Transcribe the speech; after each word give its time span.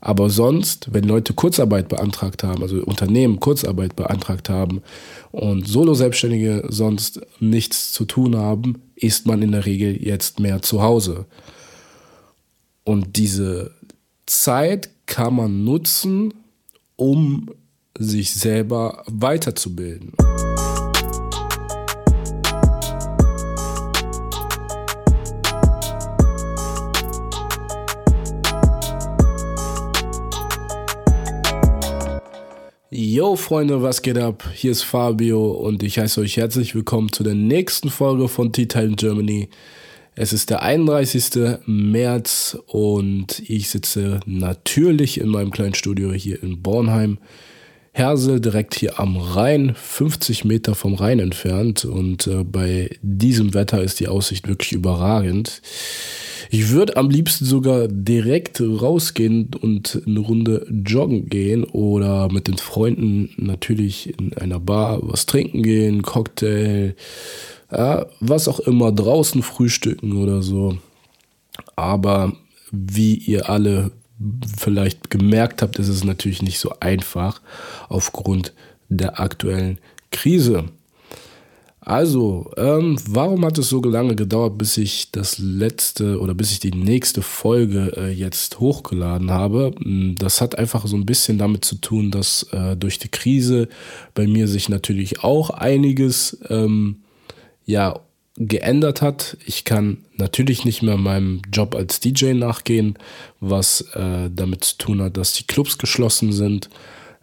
Aber 0.00 0.30
sonst, 0.30 0.92
wenn 0.92 1.04
Leute 1.04 1.32
Kurzarbeit 1.32 1.88
beantragt 1.88 2.44
haben, 2.44 2.62
also 2.62 2.76
Unternehmen 2.76 3.40
Kurzarbeit 3.40 3.96
beantragt 3.96 4.48
haben 4.48 4.82
und 5.32 5.66
Solo-Selbstständige 5.66 6.64
sonst 6.68 7.20
nichts 7.40 7.92
zu 7.92 8.04
tun 8.04 8.36
haben, 8.36 8.82
ist 8.94 9.26
man 9.26 9.42
in 9.42 9.52
der 9.52 9.66
Regel 9.66 10.00
jetzt 10.00 10.38
mehr 10.38 10.62
zu 10.62 10.82
Hause. 10.82 11.26
Und 12.84 13.16
diese 13.16 13.72
Zeit 14.26 14.90
kann 15.06 15.34
man 15.34 15.64
nutzen, 15.64 16.32
um 16.96 17.50
sich 17.98 18.32
selber 18.34 19.02
weiterzubilden. 19.06 20.12
Yo 33.18 33.34
Freunde, 33.34 33.82
was 33.82 34.02
geht 34.02 34.16
ab? 34.16 34.48
Hier 34.54 34.70
ist 34.70 34.84
Fabio 34.84 35.50
und 35.50 35.82
ich 35.82 35.98
heiße 35.98 36.20
euch 36.20 36.36
herzlich 36.36 36.76
willkommen 36.76 37.10
zu 37.10 37.24
der 37.24 37.34
nächsten 37.34 37.90
Folge 37.90 38.28
von 38.28 38.52
Tea 38.52 38.66
Time 38.66 38.94
Germany. 38.94 39.48
Es 40.14 40.32
ist 40.32 40.50
der 40.50 40.62
31. 40.62 41.58
März 41.66 42.56
und 42.68 43.40
ich 43.40 43.70
sitze 43.70 44.20
natürlich 44.24 45.20
in 45.20 45.30
meinem 45.30 45.50
kleinen 45.50 45.74
Studio 45.74 46.12
hier 46.12 46.40
in 46.40 46.62
Bornheim. 46.62 47.18
Hersel 47.98 48.40
direkt 48.40 48.76
hier 48.76 49.00
am 49.00 49.16
Rhein, 49.16 49.74
50 49.74 50.44
Meter 50.44 50.76
vom 50.76 50.94
Rhein 50.94 51.18
entfernt 51.18 51.84
und 51.84 52.28
äh, 52.28 52.44
bei 52.44 52.90
diesem 53.02 53.54
Wetter 53.54 53.82
ist 53.82 53.98
die 53.98 54.06
Aussicht 54.08 54.46
wirklich 54.46 54.72
überragend. 54.72 55.60
Ich 56.50 56.70
würde 56.70 56.96
am 56.96 57.10
liebsten 57.10 57.44
sogar 57.44 57.88
direkt 57.88 58.60
rausgehen 58.60 59.50
und 59.60 60.00
eine 60.06 60.20
Runde 60.20 60.66
joggen 60.70 61.28
gehen 61.28 61.64
oder 61.64 62.30
mit 62.32 62.48
den 62.48 62.56
Freunden 62.56 63.30
natürlich 63.36 64.18
in 64.18 64.32
einer 64.34 64.60
Bar 64.60 65.00
was 65.02 65.26
trinken 65.26 65.62
gehen, 65.62 66.02
Cocktail, 66.02 66.94
ja, 67.70 68.06
was 68.20 68.48
auch 68.48 68.60
immer, 68.60 68.92
draußen 68.92 69.42
frühstücken 69.42 70.16
oder 70.16 70.40
so. 70.40 70.78
Aber 71.76 72.32
wie 72.70 73.14
ihr 73.14 73.50
alle 73.50 73.90
vielleicht 74.56 75.10
gemerkt 75.10 75.62
habt, 75.62 75.78
ist 75.78 75.88
es 75.88 76.04
natürlich 76.04 76.42
nicht 76.42 76.58
so 76.58 76.72
einfach 76.80 77.40
aufgrund 77.88 78.52
der 78.88 79.20
aktuellen 79.20 79.78
Krise. 80.10 80.64
Also, 81.80 82.50
ähm, 82.58 82.98
warum 83.08 83.46
hat 83.46 83.56
es 83.56 83.70
so 83.70 83.80
lange 83.80 84.14
gedauert, 84.14 84.58
bis 84.58 84.76
ich 84.76 85.10
das 85.10 85.38
letzte 85.38 86.20
oder 86.20 86.34
bis 86.34 86.52
ich 86.52 86.60
die 86.60 86.72
nächste 86.72 87.22
Folge 87.22 87.94
äh, 87.96 88.10
jetzt 88.10 88.60
hochgeladen 88.60 89.30
habe? 89.30 89.74
Hm, 89.78 90.14
das 90.18 90.42
hat 90.42 90.58
einfach 90.58 90.86
so 90.86 90.96
ein 90.96 91.06
bisschen 91.06 91.38
damit 91.38 91.64
zu 91.64 91.76
tun, 91.76 92.10
dass 92.10 92.42
äh, 92.52 92.76
durch 92.76 92.98
die 92.98 93.08
Krise 93.08 93.68
bei 94.12 94.26
mir 94.26 94.48
sich 94.48 94.68
natürlich 94.68 95.24
auch 95.24 95.48
einiges 95.48 96.38
ähm, 96.50 96.96
ja 97.64 98.00
geändert 98.38 99.02
hat. 99.02 99.36
Ich 99.44 99.64
kann 99.64 99.98
natürlich 100.16 100.64
nicht 100.64 100.82
mehr 100.82 100.96
meinem 100.96 101.42
Job 101.52 101.74
als 101.74 102.00
DJ 102.00 102.32
nachgehen, 102.34 102.96
was 103.40 103.82
äh, 103.94 104.30
damit 104.32 104.64
zu 104.64 104.78
tun 104.78 105.02
hat, 105.02 105.16
dass 105.16 105.32
die 105.32 105.44
Clubs 105.44 105.76
geschlossen 105.76 106.32
sind, 106.32 106.70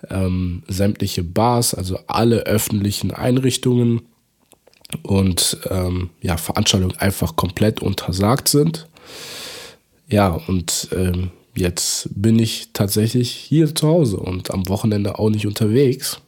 ähm, 0.09 0.63
sämtliche 0.67 1.23
Bars, 1.23 1.73
also 1.73 1.99
alle 2.07 2.41
öffentlichen 2.41 3.11
Einrichtungen 3.11 4.01
und 5.03 5.57
ähm, 5.69 6.09
ja, 6.21 6.37
Veranstaltungen 6.37 6.97
einfach 6.97 7.35
komplett 7.35 7.81
untersagt 7.81 8.49
sind. 8.49 8.87
Ja, 10.07 10.29
und 10.47 10.89
ähm, 10.91 11.31
jetzt 11.55 12.09
bin 12.13 12.37
ich 12.37 12.69
tatsächlich 12.73 13.31
hier 13.31 13.73
zu 13.73 13.87
Hause 13.87 14.17
und 14.17 14.51
am 14.51 14.67
Wochenende 14.67 15.17
auch 15.17 15.29
nicht 15.29 15.47
unterwegs. 15.47 16.19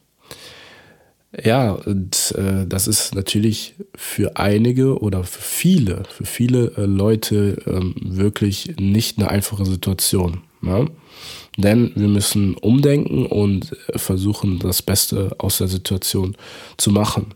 Ja, 1.44 1.72
und 1.72 2.34
äh, 2.36 2.66
das 2.66 2.88
ist 2.88 3.14
natürlich 3.14 3.76
für 3.96 4.38
einige 4.38 5.00
oder 5.00 5.24
für 5.24 5.42
viele, 5.42 6.04
für 6.10 6.26
viele 6.26 6.72
äh, 6.78 6.86
Leute 6.86 7.62
ähm, 7.68 7.94
wirklich 8.02 8.76
nicht 8.80 9.20
eine 9.20 9.30
einfache 9.30 9.66
Situation. 9.66 10.42
Ne? 10.62 10.90
Denn 11.56 11.92
wir 11.96 12.08
müssen 12.08 12.56
umdenken 12.56 13.28
und 13.28 13.76
äh, 13.88 14.00
versuchen, 14.00 14.58
das 14.60 14.82
Beste 14.82 15.36
aus 15.38 15.60
der 15.60 15.68
Situation 15.68 16.36
zu 16.78 16.92
machen. 16.92 17.36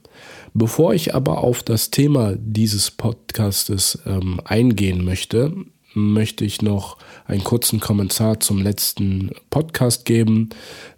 Bevor 0.53 0.93
ich 0.93 1.13
aber 1.13 1.37
auf 1.37 1.61
das 1.61 1.91
Thema 1.91 2.35
dieses 2.37 2.91
Podcastes 2.91 3.99
ähm, 4.05 4.41
eingehen 4.43 5.05
möchte, 5.05 5.53
möchte 5.93 6.45
ich 6.45 6.61
noch 6.61 6.97
einen 7.25 7.43
kurzen 7.43 7.79
Kommentar 7.79 8.39
zum 8.39 8.61
letzten 8.61 9.31
Podcast 9.49 10.05
geben, 10.05 10.49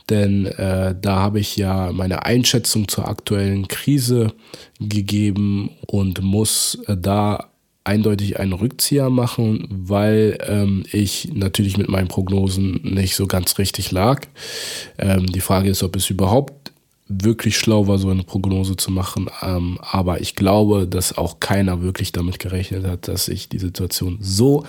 denn 0.10 0.46
äh, 0.46 0.96
da 1.00 1.16
habe 1.18 1.40
ich 1.40 1.56
ja 1.56 1.92
meine 1.92 2.26
Einschätzung 2.26 2.88
zur 2.88 3.08
aktuellen 3.08 3.68
Krise 3.68 4.34
gegeben 4.80 5.72
und 5.88 6.22
muss 6.22 6.80
äh, 6.88 6.98
da 6.98 7.50
eindeutig 7.86 8.40
einen 8.40 8.54
Rückzieher 8.54 9.10
machen, 9.10 9.68
weil 9.70 10.38
ähm, 10.48 10.84
ich 10.92 11.32
natürlich 11.34 11.78
mit 11.78 11.90
meinen 11.90 12.08
Prognosen 12.08 12.80
nicht 12.84 13.16
so 13.16 13.28
ganz 13.28 13.58
richtig 13.58 13.92
lag. 13.92 14.26
Ähm, 14.98 15.26
die 15.26 15.42
Frage 15.42 15.70
ist, 15.70 15.84
ob 15.84 15.96
es 15.96 16.10
überhaupt 16.10 16.63
wirklich 17.08 17.58
schlau 17.58 17.88
war, 17.88 17.98
so 17.98 18.10
eine 18.10 18.24
Prognose 18.24 18.76
zu 18.76 18.92
machen. 18.92 19.30
Ähm, 19.42 19.78
aber 19.82 20.22
ich 20.22 20.36
glaube, 20.36 20.88
dass 20.88 21.18
auch 21.18 21.40
keiner 21.40 21.82
wirklich 21.82 22.12
damit 22.12 22.40
gerechnet 22.40 22.86
hat, 22.86 23.08
dass 23.08 23.26
sich 23.26 23.50
die 23.50 23.60
Situation 23.60 24.18
so 24.22 24.66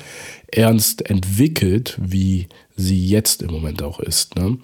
ernst 0.51 1.09
entwickelt, 1.09 1.99
wie 2.01 2.49
sie 2.77 3.07
jetzt 3.07 3.43
im 3.43 3.51
Moment 3.51 3.83
auch 3.83 4.01
ist. 4.01 4.37
Ne? 4.37 4.59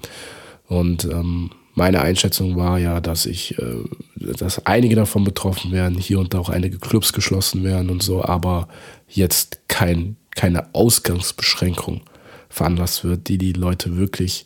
Und 0.66 1.04
ähm, 1.04 1.50
meine 1.75 2.00
Einschätzung 2.00 2.56
war 2.56 2.78
ja, 2.78 3.00
dass 3.00 3.26
ich, 3.26 3.56
äh, 3.58 3.84
dass 4.16 4.66
einige 4.66 4.97
davon 4.97 5.25
betroffen 5.25 5.72
werden, 5.72 5.97
hier 5.97 6.19
und 6.19 6.34
da 6.34 6.38
auch 6.38 6.48
einige 6.48 6.78
Clubs 6.78 7.12
geschlossen 7.12 7.62
werden 7.64 7.91
und 7.91 8.02
so, 8.02 8.25
aber 8.25 8.69
jetzt 9.08 9.60
kein, 9.69 10.16
keine 10.34 10.75
Ausgangsbeschränkung 10.75 12.02
veranlasst 12.48 13.04
wird, 13.04 13.28
die 13.28 13.38
die 13.38 13.52
Leute 13.52 13.97
wirklich 13.97 14.44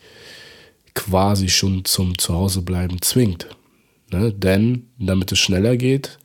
quasi 0.94 1.49
schon 1.49 1.84
zum 1.84 2.19
Zuhausebleiben 2.19 3.03
zwingt. 3.03 3.49
Ne? 4.10 4.32
Denn 4.32 4.88
damit 4.99 5.32
es 5.32 5.38
schneller 5.38 5.77
geht 5.77 6.19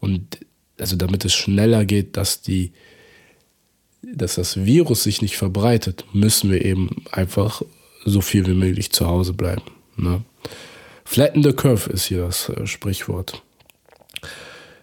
und 0.00 0.38
also 0.78 0.96
damit 0.96 1.24
es 1.24 1.34
schneller 1.34 1.84
geht, 1.84 2.16
dass 2.16 2.42
die 2.42 2.72
dass 4.02 4.36
das 4.36 4.64
Virus 4.64 5.02
sich 5.02 5.22
nicht 5.22 5.36
verbreitet, 5.36 6.04
müssen 6.12 6.50
wir 6.50 6.64
eben 6.64 7.04
einfach 7.10 7.62
so 8.04 8.20
viel 8.20 8.46
wie 8.46 8.54
möglich 8.54 8.92
zu 8.92 9.06
Hause 9.06 9.32
bleiben. 9.32 9.62
Ne? 9.96 10.22
Flatten 11.04 11.42
the 11.42 11.52
curve 11.52 11.90
ist 11.90 12.06
hier 12.06 12.22
das 12.24 12.48
äh, 12.48 12.66
Sprichwort. 12.66 13.42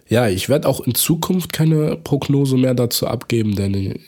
Ja, 0.08 0.28
ich 0.28 0.48
werde 0.48 0.68
auch 0.68 0.80
in 0.80 0.94
Zukunft 0.94 1.52
keine 1.52 1.96
Prognose 1.96 2.56
mehr 2.56 2.74
dazu 2.74 3.06
abgeben, 3.06 3.56
denn 3.56 3.98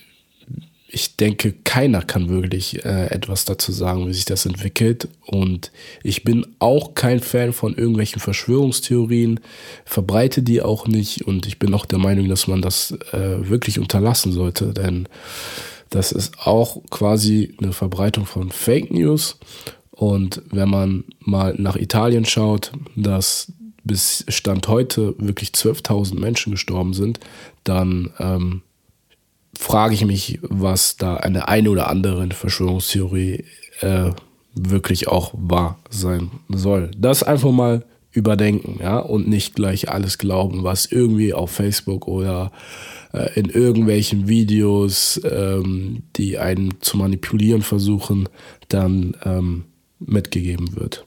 ich 0.91 1.17
denke, 1.17 1.53
keiner 1.65 2.03
kann 2.03 2.31
wirklich 2.31 2.85
äh, 2.85 3.09
etwas 3.11 3.45
dazu 3.45 3.73
sagen, 3.73 4.09
wie 4.09 4.15
sich 4.15 4.25
das 4.25 4.47
entwickelt. 4.47 5.09
Und 5.27 5.71
ich 6.03 6.25
bin 6.25 6.47
auch 6.61 6.95
kein 6.95 7.21
Fan 7.21 7.53
von 7.53 7.77
irgendwelchen 7.77 8.21
Verschwörungstheorien, 8.21 9.41
verbreite 9.85 10.43
die 10.43 10.63
auch 10.63 10.87
nicht. 10.87 11.27
Und 11.27 11.47
ich 11.47 11.59
bin 11.59 11.75
auch 11.75 11.85
der 11.85 11.99
Meinung, 11.99 12.29
dass 12.29 12.47
man 12.47 12.63
das 12.63 12.93
äh, 13.13 13.49
wirklich 13.49 13.79
unterlassen 13.79 14.33
sollte, 14.33 14.73
denn 14.73 15.09
das 15.91 16.11
ist 16.11 16.39
auch 16.41 16.83
quasi 16.91 17.55
eine 17.61 17.73
Verbreitung 17.73 18.25
von 18.25 18.51
Fake 18.51 18.91
News. 18.91 19.39
Und 19.91 20.43
wenn 20.51 20.71
man 20.71 21.05
mal 21.21 21.55
nach 21.59 21.77
Italien 21.77 22.25
schaut, 22.25 22.73
dass 22.97 23.53
bis 23.85 24.25
Stand 24.29 24.69
heute 24.69 25.15
wirklich 25.19 25.51
12.000 25.51 26.19
Menschen 26.19 26.53
gestorben 26.53 26.95
sind, 26.95 27.21
dann 27.65 28.11
ähm, 28.19 28.63
frage 29.59 29.95
ich 29.95 30.05
mich, 30.05 30.39
was 30.43 30.97
da 30.97 31.17
eine 31.17 31.49
eine 31.49 31.71
oder 31.71 31.91
andere 31.91 32.29
Verschwörungstheorie 32.31 33.45
äh, 33.81 34.11
wirklich 34.55 35.09
auch 35.09 35.35
wahr 35.35 35.79
sein 35.91 36.31
soll. 36.49 36.93
Das 36.97 37.25
einfach 37.25 37.51
mal 37.51 37.85
überdenken, 38.13 38.79
ja, 38.81 38.99
und 38.99 39.29
nicht 39.29 39.57
gleich 39.57 39.91
alles 39.91 40.17
glauben, 40.17 40.63
was 40.63 40.87
irgendwie 40.87 41.35
auf 41.35 41.51
Facebook 41.51 42.07
oder 42.07 42.53
äh, 43.13 43.39
in 43.39 43.51
irgendwelchen 43.51 44.29
Videos, 44.29 45.21
ähm, 45.25 46.05
die 46.17 46.39
einen 46.39 46.81
zu 46.81 46.97
manipulieren 46.97 47.63
versuchen, 47.63 48.29
dann 48.69 49.17
ähm, 49.25 49.65
mitgegeben 49.99 50.77
wird. 50.77 51.05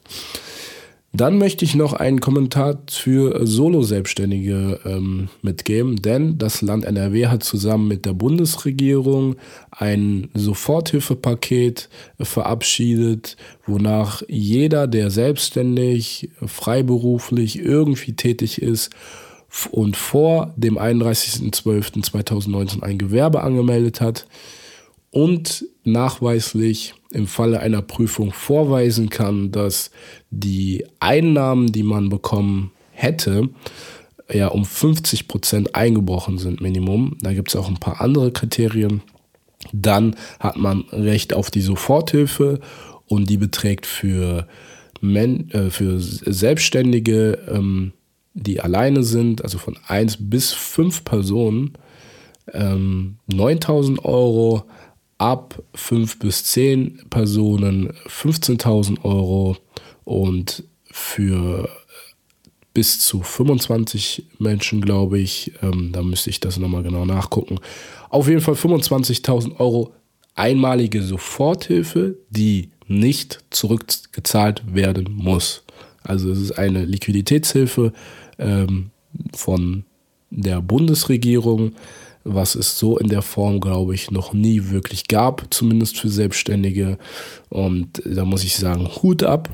Dann 1.14 1.36
möchte 1.36 1.66
ich 1.66 1.74
noch 1.74 1.92
einen 1.92 2.20
Kommentar 2.20 2.78
für 2.90 3.46
Solo-Selbstständige 3.46 4.80
ähm, 4.86 5.28
mitgeben, 5.42 6.00
denn 6.00 6.38
das 6.38 6.62
Land 6.62 6.86
NRW 6.86 7.26
hat 7.26 7.42
zusammen 7.42 7.86
mit 7.86 8.06
der 8.06 8.14
Bundesregierung 8.14 9.36
ein 9.70 10.30
Soforthilfepaket 10.32 11.90
verabschiedet, 12.18 13.36
wonach 13.66 14.22
jeder, 14.26 14.86
der 14.86 15.10
selbstständig, 15.10 16.30
freiberuflich 16.46 17.58
irgendwie 17.58 18.14
tätig 18.14 18.62
ist 18.62 18.88
und 19.70 19.98
vor 19.98 20.54
dem 20.56 20.78
31.12.2019 20.78 22.82
ein 22.82 22.96
Gewerbe 22.96 23.42
angemeldet 23.42 24.00
hat, 24.00 24.24
und 25.12 25.66
nachweislich 25.84 26.94
im 27.12 27.28
Falle 27.28 27.60
einer 27.60 27.82
Prüfung 27.82 28.32
vorweisen 28.32 29.10
kann, 29.10 29.52
dass 29.52 29.90
die 30.30 30.84
Einnahmen, 30.98 31.70
die 31.70 31.82
man 31.84 32.08
bekommen 32.08 32.72
hätte, 32.90 33.50
ja 34.32 34.48
um 34.48 34.64
50 34.64 35.28
Prozent 35.28 35.74
eingebrochen 35.76 36.38
sind 36.38 36.60
Minimum. 36.60 37.18
Da 37.20 37.32
gibt 37.34 37.50
es 37.50 37.56
auch 37.56 37.68
ein 37.68 37.78
paar 37.78 38.00
andere 38.00 38.32
Kriterien. 38.32 39.02
Dann 39.72 40.16
hat 40.40 40.56
man 40.56 40.80
Recht 40.90 41.34
auf 41.34 41.50
die 41.50 41.60
Soforthilfe 41.60 42.60
und 43.06 43.28
die 43.28 43.36
beträgt 43.36 43.86
für, 43.86 44.48
Men 45.00 45.50
äh, 45.50 45.70
für 45.70 46.00
Selbstständige, 46.00 47.38
ähm, 47.48 47.92
die 48.34 48.60
alleine 48.60 49.02
sind, 49.02 49.44
also 49.44 49.58
von 49.58 49.76
1 49.86 50.30
bis 50.30 50.52
5 50.52 51.04
Personen, 51.04 51.72
ähm, 52.52 53.18
9000 53.26 54.04
Euro 54.04 54.64
ab 55.22 55.62
5 55.74 56.18
bis 56.18 56.42
10 56.44 57.04
Personen 57.08 57.92
15.000 58.08 59.04
Euro 59.04 59.56
und 60.02 60.64
für 60.90 61.68
bis 62.74 62.98
zu 62.98 63.22
25 63.22 64.24
Menschen, 64.40 64.80
glaube 64.80 65.20
ich, 65.20 65.52
ähm, 65.62 65.90
da 65.92 66.02
müsste 66.02 66.30
ich 66.30 66.40
das 66.40 66.58
nochmal 66.58 66.82
genau 66.82 67.04
nachgucken. 67.04 67.60
Auf 68.08 68.26
jeden 68.26 68.40
Fall 68.40 68.54
25.000 68.54 69.60
Euro 69.60 69.92
einmalige 70.34 71.02
Soforthilfe, 71.02 72.16
die 72.30 72.70
nicht 72.88 73.44
zurückgezahlt 73.50 74.74
werden 74.74 75.06
muss. 75.12 75.62
Also 76.02 76.32
es 76.32 76.40
ist 76.40 76.52
eine 76.58 76.84
Liquiditätshilfe 76.84 77.92
ähm, 78.38 78.90
von 79.34 79.84
der 80.30 80.60
Bundesregierung, 80.60 81.76
was 82.24 82.54
es 82.54 82.78
so 82.78 82.98
in 82.98 83.08
der 83.08 83.22
Form, 83.22 83.60
glaube 83.60 83.94
ich, 83.94 84.10
noch 84.10 84.32
nie 84.32 84.70
wirklich 84.70 85.08
gab, 85.08 85.52
zumindest 85.52 85.98
für 85.98 86.08
Selbstständige. 86.08 86.98
Und 87.48 88.02
da 88.04 88.24
muss 88.24 88.44
ich 88.44 88.56
sagen, 88.56 88.88
Hut 89.02 89.22
ab 89.22 89.48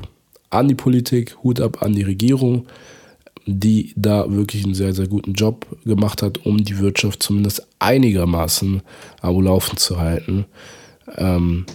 an 0.49 0.67
die 0.67 0.75
Politik, 0.75 1.37
Hut 1.43 1.61
ab 1.61 1.81
an 1.81 1.93
die 1.93 2.03
Regierung, 2.03 2.67
die 3.45 3.93
da 3.95 4.31
wirklich 4.31 4.63
einen 4.63 4.75
sehr, 4.75 4.93
sehr 4.93 5.07
guten 5.07 5.33
Job 5.33 5.65
gemacht 5.83 6.21
hat, 6.21 6.45
um 6.45 6.63
die 6.63 6.77
Wirtschaft 6.79 7.23
zumindest 7.23 7.65
einigermaßen 7.79 8.81
am 9.21 9.41
Laufen 9.41 9.77
zu 9.77 9.99
halten. 9.99 10.45
Ähm, 11.17 11.65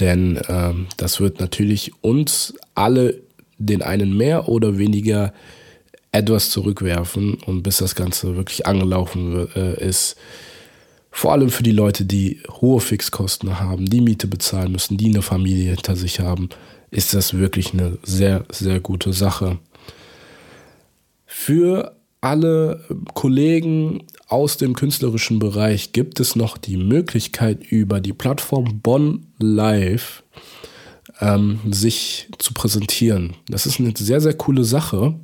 denn 0.00 0.40
ähm, 0.48 0.86
das 0.96 1.20
wird 1.20 1.40
natürlich 1.40 1.92
uns 2.02 2.54
alle 2.74 3.20
den 3.58 3.82
einen 3.82 4.16
mehr 4.16 4.48
oder 4.48 4.78
weniger 4.78 5.32
etwas 6.16 6.50
zurückwerfen 6.50 7.34
und 7.34 7.62
bis 7.62 7.78
das 7.78 7.94
Ganze 7.94 8.36
wirklich 8.36 8.66
angelaufen 8.66 9.48
äh, 9.54 9.86
ist. 9.86 10.16
Vor 11.10 11.32
allem 11.32 11.50
für 11.50 11.62
die 11.62 11.72
Leute, 11.72 12.04
die 12.04 12.42
hohe 12.60 12.80
Fixkosten 12.80 13.60
haben, 13.60 13.86
die 13.86 14.00
Miete 14.00 14.26
bezahlen 14.26 14.72
müssen, 14.72 14.96
die 14.96 15.08
eine 15.08 15.22
Familie 15.22 15.70
hinter 15.70 15.96
sich 15.96 16.20
haben, 16.20 16.48
ist 16.90 17.14
das 17.14 17.34
wirklich 17.34 17.72
eine 17.72 17.98
sehr, 18.02 18.44
sehr 18.50 18.80
gute 18.80 19.12
Sache. 19.12 19.58
Für 21.26 21.96
alle 22.20 22.84
Kollegen 23.14 24.04
aus 24.28 24.56
dem 24.56 24.74
künstlerischen 24.74 25.38
Bereich 25.38 25.92
gibt 25.92 26.18
es 26.18 26.34
noch 26.34 26.58
die 26.58 26.76
Möglichkeit, 26.76 27.64
über 27.64 28.00
die 28.00 28.12
Plattform 28.12 28.80
Bonn 28.80 29.26
Live 29.38 30.22
ähm, 31.20 31.60
sich 31.70 32.28
zu 32.38 32.52
präsentieren. 32.52 33.34
Das 33.48 33.66
ist 33.66 33.80
eine 33.80 33.92
sehr, 33.96 34.20
sehr 34.20 34.34
coole 34.34 34.64
Sache. 34.64 35.14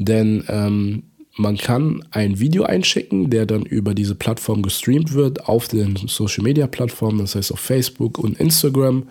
Denn 0.00 0.44
ähm, 0.48 1.02
man 1.36 1.58
kann 1.58 2.02
ein 2.10 2.40
Video 2.40 2.62
einschicken, 2.62 3.28
der 3.28 3.44
dann 3.44 3.64
über 3.64 3.92
diese 3.92 4.14
Plattform 4.14 4.62
gestreamt 4.62 5.12
wird 5.12 5.46
auf 5.46 5.68
den 5.68 5.96
Social 6.06 6.42
Media 6.42 6.66
Plattformen, 6.66 7.18
das 7.18 7.34
heißt 7.34 7.52
auf 7.52 7.60
Facebook 7.60 8.18
und 8.18 8.40
Instagram 8.40 9.04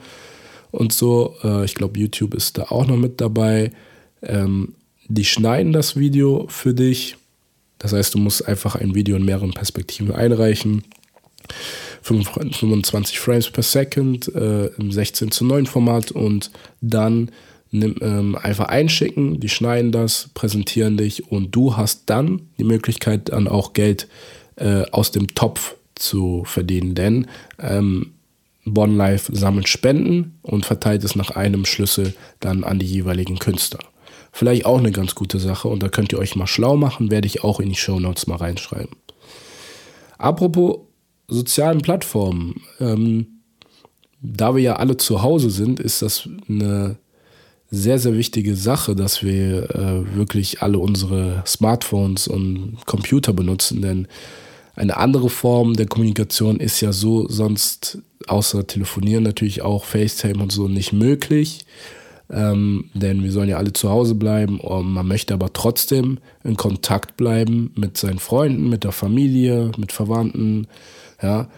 und 0.71 0.91
so. 0.91 1.36
Äh, 1.44 1.65
ich 1.65 1.75
glaube, 1.75 2.00
YouTube 2.00 2.33
ist 2.33 2.57
da 2.57 2.63
auch 2.63 2.88
noch 2.88 2.97
mit 2.97 3.21
dabei. 3.21 3.71
Ähm, 4.24 4.74
die 5.07 5.25
schneiden 5.25 5.74
das 5.74 5.95
Video 5.95 6.47
für 6.50 6.74
dich. 6.74 7.18
Das 7.77 7.94
heißt, 7.94 8.15
du 8.15 8.18
musst 8.18 8.47
einfach 8.47 8.75
ein 8.75 8.95
Video 8.95 9.15
in 9.15 9.25
mehreren 9.25 9.53
Perspektiven 9.53 10.12
einreichen. 10.12 10.83
25 12.01 13.19
Frames 13.19 13.51
per 13.51 13.63
Second 13.63 14.33
äh, 14.33 14.68
im 14.77 14.91
16 14.91 15.30
zu 15.30 15.45
9 15.45 15.68
Format 15.68 16.12
und 16.12 16.50
dann 16.81 17.30
nimm, 17.71 17.95
ähm, 18.01 18.36
einfach 18.36 18.68
einschicken, 18.68 19.39
die 19.39 19.50
schneiden 19.50 19.92
das, 19.92 20.30
präsentieren 20.33 20.98
dich 20.98 21.31
und 21.31 21.56
du 21.56 21.77
hast 21.77 22.04
dann 22.07 22.42
die 22.57 22.63
Möglichkeit, 22.63 23.30
dann 23.30 23.48
auch 23.48 23.74
Geld 23.74 24.07
äh, 24.56 24.83
aus 24.92 25.12
dem 25.12 25.27
Topf 25.27 25.75
zu 25.95 26.44
verdienen. 26.45 26.95
Denn 26.95 27.27
ähm, 27.60 28.13
Bonn 28.66 28.95
Live 28.95 29.30
sammelt 29.31 29.68
Spenden 29.68 30.39
und 30.42 30.66
verteilt 30.66 31.04
es 31.04 31.16
nach 31.16 31.31
einem 31.31 31.66
Schlüssel 31.66 32.13
dann 32.39 32.63
an 32.63 32.80
die 32.80 32.86
jeweiligen 32.86 33.39
Künstler. 33.39 33.80
Vielleicht 34.31 34.65
auch 34.65 34.77
eine 34.77 34.92
ganz 34.92 35.15
gute 35.15 35.39
Sache 35.39 35.68
und 35.68 35.81
da 35.81 35.89
könnt 35.89 36.12
ihr 36.12 36.19
euch 36.19 36.36
mal 36.36 36.48
schlau 36.48 36.75
machen, 36.75 37.10
werde 37.10 37.27
ich 37.27 37.44
auch 37.44 37.60
in 37.60 37.69
die 37.69 37.75
Show 37.75 38.00
Notes 38.00 38.27
mal 38.27 38.36
reinschreiben. 38.36 38.95
Apropos 40.18 40.81
sozialen 41.27 41.81
Plattformen, 41.81 42.62
ähm, 42.80 43.42
da 44.22 44.54
wir 44.54 44.62
ja 44.62 44.75
alle 44.75 44.98
zu 44.98 45.22
Hause 45.22 45.50
sind, 45.50 45.80
ist 45.80 46.01
das 46.01 46.27
eine 46.48 46.98
sehr, 47.71 48.00
sehr 48.00 48.16
wichtige 48.16 48.56
Sache, 48.56 48.95
dass 48.95 49.24
wir 49.24 49.69
äh, 49.75 50.16
wirklich 50.16 50.62
alle 50.62 50.80
unsere 50.80 51.44
Smartphones 51.45 52.27
und 52.27 52.77
Computer 52.86 53.33
benutzen, 53.33 53.81
denn 53.81 54.07
eine 54.75 54.98
andere 54.98 55.30
Form 55.30 55.74
der 55.74 55.88
Kommunikation 55.88 56.60
ist 56.60 56.80
ja 56.80 56.94
so 56.94 57.27
sonst 57.27 58.00
außer 58.27 58.66
Telefonieren 58.66 59.24
natürlich 59.24 59.62
auch 59.62 59.83
FaceTime 59.83 60.42
und 60.42 60.51
so 60.51 60.68
nicht 60.68 60.94
möglich. 60.94 61.66
Ähm, 62.31 62.86
denn 62.94 63.24
wir 63.24 63.31
sollen 63.31 63.50
ja 63.50 63.57
alle 63.57 63.74
zu 63.74 63.89
Hause 63.89 64.13
bleiben 64.13 64.60
man 64.60 65.07
möchte 65.07 65.33
aber 65.33 65.51
trotzdem 65.51 66.19
in 66.44 66.56
Kontakt 66.56 67.18
bleiben 67.18 67.72
mit 67.75 67.98
seinen 67.98 68.19
Freunden, 68.19 68.69
mit 68.69 68.83
der 68.83 68.92
Familie, 68.92 69.72
mit 69.77 69.92
Verwandten, 69.92 70.68
ja. 71.22 71.50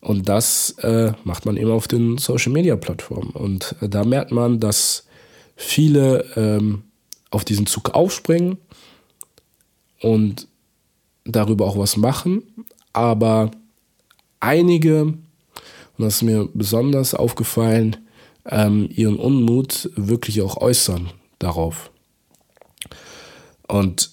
Und 0.00 0.28
das 0.28 0.76
äh, 0.82 1.12
macht 1.24 1.44
man 1.44 1.56
eben 1.56 1.70
auf 1.70 1.88
den 1.88 2.18
Social 2.18 2.52
Media 2.52 2.76
Plattformen. 2.76 3.30
Und 3.30 3.74
äh, 3.80 3.88
da 3.88 4.04
merkt 4.04 4.30
man, 4.30 4.60
dass 4.60 5.07
viele 5.58 6.24
ähm, 6.36 6.84
auf 7.30 7.44
diesen 7.44 7.66
Zug 7.66 7.90
aufspringen 7.90 8.58
und 10.00 10.46
darüber 11.24 11.66
auch 11.66 11.76
was 11.76 11.96
machen, 11.96 12.64
aber 12.92 13.50
einige, 14.38 15.02
und 15.02 15.18
das 15.98 16.16
ist 16.16 16.22
mir 16.22 16.48
besonders 16.54 17.12
aufgefallen, 17.12 17.96
ähm, 18.46 18.88
ihren 18.90 19.16
Unmut 19.16 19.90
wirklich 19.96 20.40
auch 20.42 20.56
äußern 20.58 21.10
darauf. 21.40 21.90
Und 23.66 24.10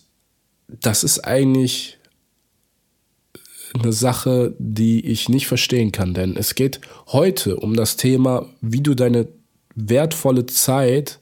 das 0.68 1.04
ist 1.04 1.20
eigentlich 1.20 2.00
eine 3.76 3.94
Sache, 3.94 4.56
die 4.58 5.06
ich 5.06 5.30
nicht 5.30 5.46
verstehen 5.46 5.92
kann, 5.92 6.16
denn 6.16 6.36
es 6.36 6.56
geht 6.56 6.82
heute 7.08 7.58
um 7.58 7.76
das 7.76 7.98
Thema, 7.98 8.50
wie 8.62 8.82
du 8.82 8.96
deine 8.96 9.28
wertvolle 9.76 10.48
Zeit 10.48 11.20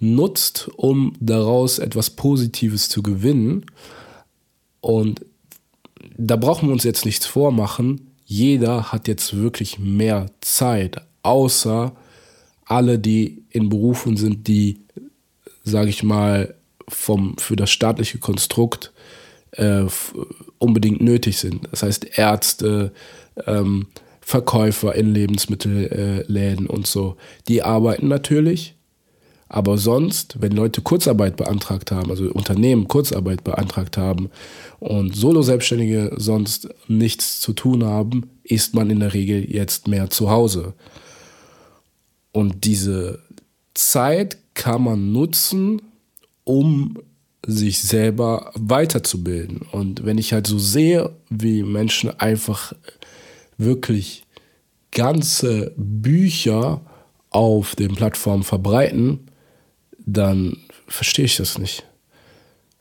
nutzt, 0.00 0.68
um 0.76 1.14
daraus 1.20 1.78
etwas 1.78 2.10
Positives 2.10 2.88
zu 2.88 3.02
gewinnen. 3.02 3.66
Und 4.80 5.24
da 6.16 6.36
brauchen 6.36 6.68
wir 6.68 6.72
uns 6.72 6.84
jetzt 6.84 7.04
nichts 7.04 7.26
vormachen. 7.26 8.12
Jeder 8.24 8.92
hat 8.92 9.08
jetzt 9.08 9.36
wirklich 9.36 9.78
mehr 9.78 10.26
Zeit, 10.40 11.00
außer 11.22 11.94
alle, 12.64 12.98
die 12.98 13.44
in 13.50 13.68
Berufen 13.68 14.16
sind, 14.16 14.48
die, 14.48 14.80
sage 15.64 15.88
ich 15.88 16.02
mal, 16.02 16.54
vom, 16.88 17.36
für 17.38 17.56
das 17.56 17.70
staatliche 17.70 18.18
Konstrukt 18.18 18.92
äh, 19.52 19.84
unbedingt 20.58 21.00
nötig 21.00 21.38
sind. 21.38 21.68
Das 21.70 21.82
heißt 21.82 22.18
Ärzte, 22.18 22.92
ähm, 23.46 23.86
Verkäufer 24.20 24.94
in 24.94 25.14
Lebensmittelläden 25.14 26.66
äh, 26.66 26.68
und 26.68 26.86
so. 26.86 27.16
Die 27.46 27.62
arbeiten 27.62 28.08
natürlich, 28.08 28.75
aber 29.48 29.78
sonst, 29.78 30.40
wenn 30.40 30.52
Leute 30.52 30.80
Kurzarbeit 30.80 31.36
beantragt 31.36 31.92
haben, 31.92 32.10
also 32.10 32.24
Unternehmen 32.24 32.88
Kurzarbeit 32.88 33.44
beantragt 33.44 33.96
haben 33.96 34.30
und 34.80 35.14
Solo-Selbstständige 35.14 36.12
sonst 36.16 36.68
nichts 36.88 37.40
zu 37.40 37.52
tun 37.52 37.84
haben, 37.84 38.30
ist 38.42 38.74
man 38.74 38.90
in 38.90 39.00
der 39.00 39.14
Regel 39.14 39.48
jetzt 39.48 39.86
mehr 39.86 40.10
zu 40.10 40.30
Hause. 40.30 40.74
Und 42.32 42.64
diese 42.64 43.20
Zeit 43.74 44.38
kann 44.54 44.82
man 44.82 45.12
nutzen, 45.12 45.80
um 46.44 46.98
sich 47.46 47.80
selber 47.80 48.50
weiterzubilden. 48.54 49.60
Und 49.70 50.04
wenn 50.04 50.18
ich 50.18 50.32
halt 50.32 50.48
so 50.48 50.58
sehe, 50.58 51.10
wie 51.30 51.62
Menschen 51.62 52.10
einfach 52.18 52.72
wirklich 53.58 54.24
ganze 54.90 55.72
Bücher 55.76 56.80
auf 57.30 57.76
den 57.76 57.94
Plattformen 57.94 58.42
verbreiten, 58.42 59.25
dann 60.06 60.56
verstehe 60.88 61.26
ich 61.26 61.36
das 61.36 61.58
nicht. 61.58 61.84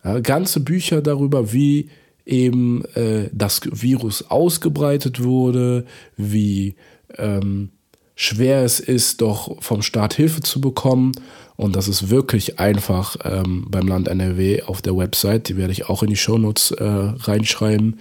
Ja, 0.03 0.19
ganze 0.19 0.59
Bücher 0.59 1.01
darüber, 1.01 1.51
wie 1.51 1.89
eben 2.25 2.85
äh, 2.95 3.29
das 3.33 3.61
Virus 3.65 4.29
ausgebreitet 4.29 5.23
wurde, 5.23 5.85
wie 6.15 6.75
ähm, 7.17 7.69
schwer 8.15 8.63
es 8.63 8.79
ist, 8.79 9.21
doch 9.21 9.61
vom 9.61 9.81
Staat 9.81 10.13
Hilfe 10.13 10.41
zu 10.41 10.61
bekommen. 10.61 11.11
Und 11.55 11.75
das 11.75 11.87
ist 11.87 12.09
wirklich 12.09 12.59
einfach 12.59 13.15
ähm, 13.23 13.67
beim 13.69 13.87
Land 13.87 14.07
NRW 14.07 14.63
auf 14.63 14.81
der 14.81 14.97
Website. 14.97 15.49
Die 15.49 15.57
werde 15.57 15.73
ich 15.73 15.89
auch 15.89 16.03
in 16.03 16.09
die 16.09 16.15
Shownotes 16.15 16.71
äh, 16.71 16.83
reinschreiben. 16.83 17.99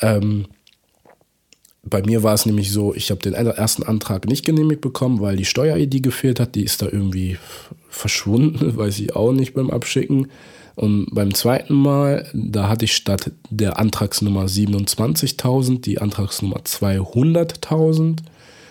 Ähm, 0.00 0.46
bei 1.90 2.02
mir 2.02 2.22
war 2.22 2.34
es 2.34 2.46
nämlich 2.46 2.70
so, 2.70 2.94
ich 2.94 3.10
habe 3.10 3.20
den 3.20 3.34
ersten 3.34 3.82
Antrag 3.82 4.26
nicht 4.26 4.46
genehmigt 4.46 4.80
bekommen, 4.80 5.20
weil 5.20 5.36
die 5.36 5.44
Steuer-ID 5.44 6.02
gefehlt 6.02 6.40
hat. 6.40 6.54
Die 6.54 6.64
ist 6.64 6.82
da 6.82 6.86
irgendwie 6.86 7.36
verschwunden, 7.88 8.76
weiß 8.76 9.00
ich 9.00 9.16
auch 9.16 9.32
nicht 9.32 9.54
beim 9.54 9.70
Abschicken. 9.70 10.28
Und 10.76 11.08
beim 11.12 11.34
zweiten 11.34 11.74
Mal, 11.74 12.30
da 12.32 12.68
hatte 12.68 12.86
ich 12.86 12.94
statt 12.94 13.32
der 13.50 13.78
Antragsnummer 13.78 14.46
27.000 14.46 15.80
die 15.82 16.00
Antragsnummer 16.00 16.60
200.000, 16.60 18.20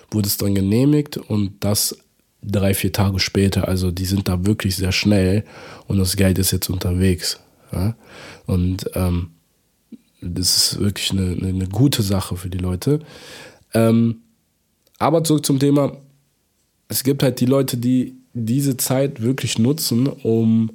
wurde 0.09 0.27
es 0.27 0.37
dann 0.37 0.55
genehmigt 0.55 1.17
und 1.17 1.51
das 1.59 1.97
drei, 2.41 2.73
vier 2.73 2.93
Tage 2.93 3.19
später. 3.19 3.67
Also 3.67 3.91
die 3.91 4.05
sind 4.05 4.27
da 4.27 4.45
wirklich 4.45 4.75
sehr 4.75 4.91
schnell 4.91 5.43
und 5.87 5.99
das 5.99 6.15
Geld 6.15 6.39
ist 6.39 6.51
jetzt 6.51 6.69
unterwegs. 6.69 7.39
Ja? 7.71 7.95
Und 8.47 8.89
ähm, 8.95 9.31
das 10.21 10.57
ist 10.57 10.79
wirklich 10.79 11.11
eine, 11.11 11.31
eine, 11.31 11.47
eine, 11.47 11.67
gute 11.67 12.01
Sache 12.01 12.35
für 12.35 12.49
die 12.49 12.57
Leute. 12.57 12.99
Ähm, 13.73 14.21
aber 14.97 15.23
zurück 15.23 15.45
zum 15.45 15.59
Thema. 15.59 15.97
Es 16.87 17.03
gibt 17.03 17.23
halt 17.23 17.39
die 17.39 17.45
Leute, 17.45 17.77
die 17.77 18.15
diese 18.33 18.77
Zeit 18.77 19.21
wirklich 19.21 19.59
nutzen, 19.59 20.07
um 20.07 20.71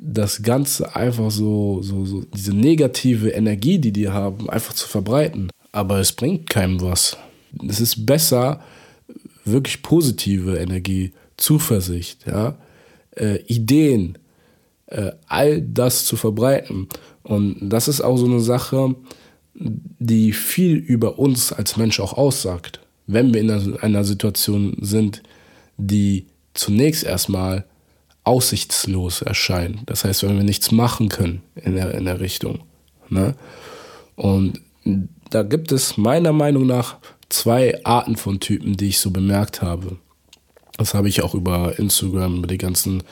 das 0.00 0.42
Ganze 0.42 0.96
einfach 0.96 1.30
so, 1.30 1.82
so, 1.82 2.06
so, 2.06 2.24
diese 2.34 2.54
negative 2.54 3.30
Energie, 3.30 3.78
die 3.78 3.92
die 3.92 4.08
haben, 4.08 4.48
einfach 4.48 4.72
zu 4.72 4.88
verbreiten. 4.88 5.50
Aber 5.72 5.98
es 5.98 6.12
bringt 6.12 6.48
keinem 6.48 6.80
was. 6.80 7.16
Es 7.68 7.80
ist 7.80 8.06
besser, 8.06 8.62
wirklich 9.44 9.82
positive 9.82 10.56
Energie, 10.56 11.12
Zuversicht, 11.36 12.26
ja, 12.26 12.56
äh, 13.16 13.42
Ideen, 13.46 14.18
äh, 14.90 15.12
all 15.26 15.62
das 15.62 16.04
zu 16.04 16.16
verbreiten. 16.16 16.88
Und 17.22 17.56
das 17.68 17.88
ist 17.88 18.00
auch 18.00 18.16
so 18.16 18.26
eine 18.26 18.40
Sache, 18.40 18.94
die 19.54 20.32
viel 20.32 20.76
über 20.76 21.18
uns 21.18 21.52
als 21.52 21.76
Mensch 21.76 22.00
auch 22.00 22.14
aussagt. 22.14 22.80
Wenn 23.06 23.34
wir 23.34 23.40
in 23.40 23.78
einer, 23.78 24.04
Situation 24.04 24.76
sind, 24.80 25.22
die 25.76 26.26
zunächst 26.54 27.04
erstmal 27.04 27.64
aussichtslos 28.24 29.22
erscheint. 29.22 29.80
Das 29.86 30.04
heißt, 30.04 30.22
wenn 30.22 30.36
wir 30.36 30.44
nichts 30.44 30.70
machen 30.70 31.08
können 31.08 31.42
in 31.56 31.74
der, 31.74 31.94
in 31.94 32.04
der 32.04 32.20
Richtung. 32.20 32.60
Ne? 33.08 33.34
Und 34.14 34.60
da 35.30 35.42
gibt 35.42 35.72
es 35.72 35.96
meiner 35.96 36.32
Meinung 36.32 36.66
nach 36.66 36.98
zwei 37.28 37.84
Arten 37.84 38.16
von 38.16 38.40
Typen, 38.40 38.76
die 38.76 38.88
ich 38.88 38.98
so 38.98 39.10
bemerkt 39.10 39.62
habe. 39.62 39.96
Das 40.76 40.94
habe 40.94 41.08
ich 41.08 41.22
auch 41.22 41.34
über 41.34 41.78
Instagram, 41.78 42.38
über 42.38 42.46
die 42.46 42.58
ganzen 42.58 43.02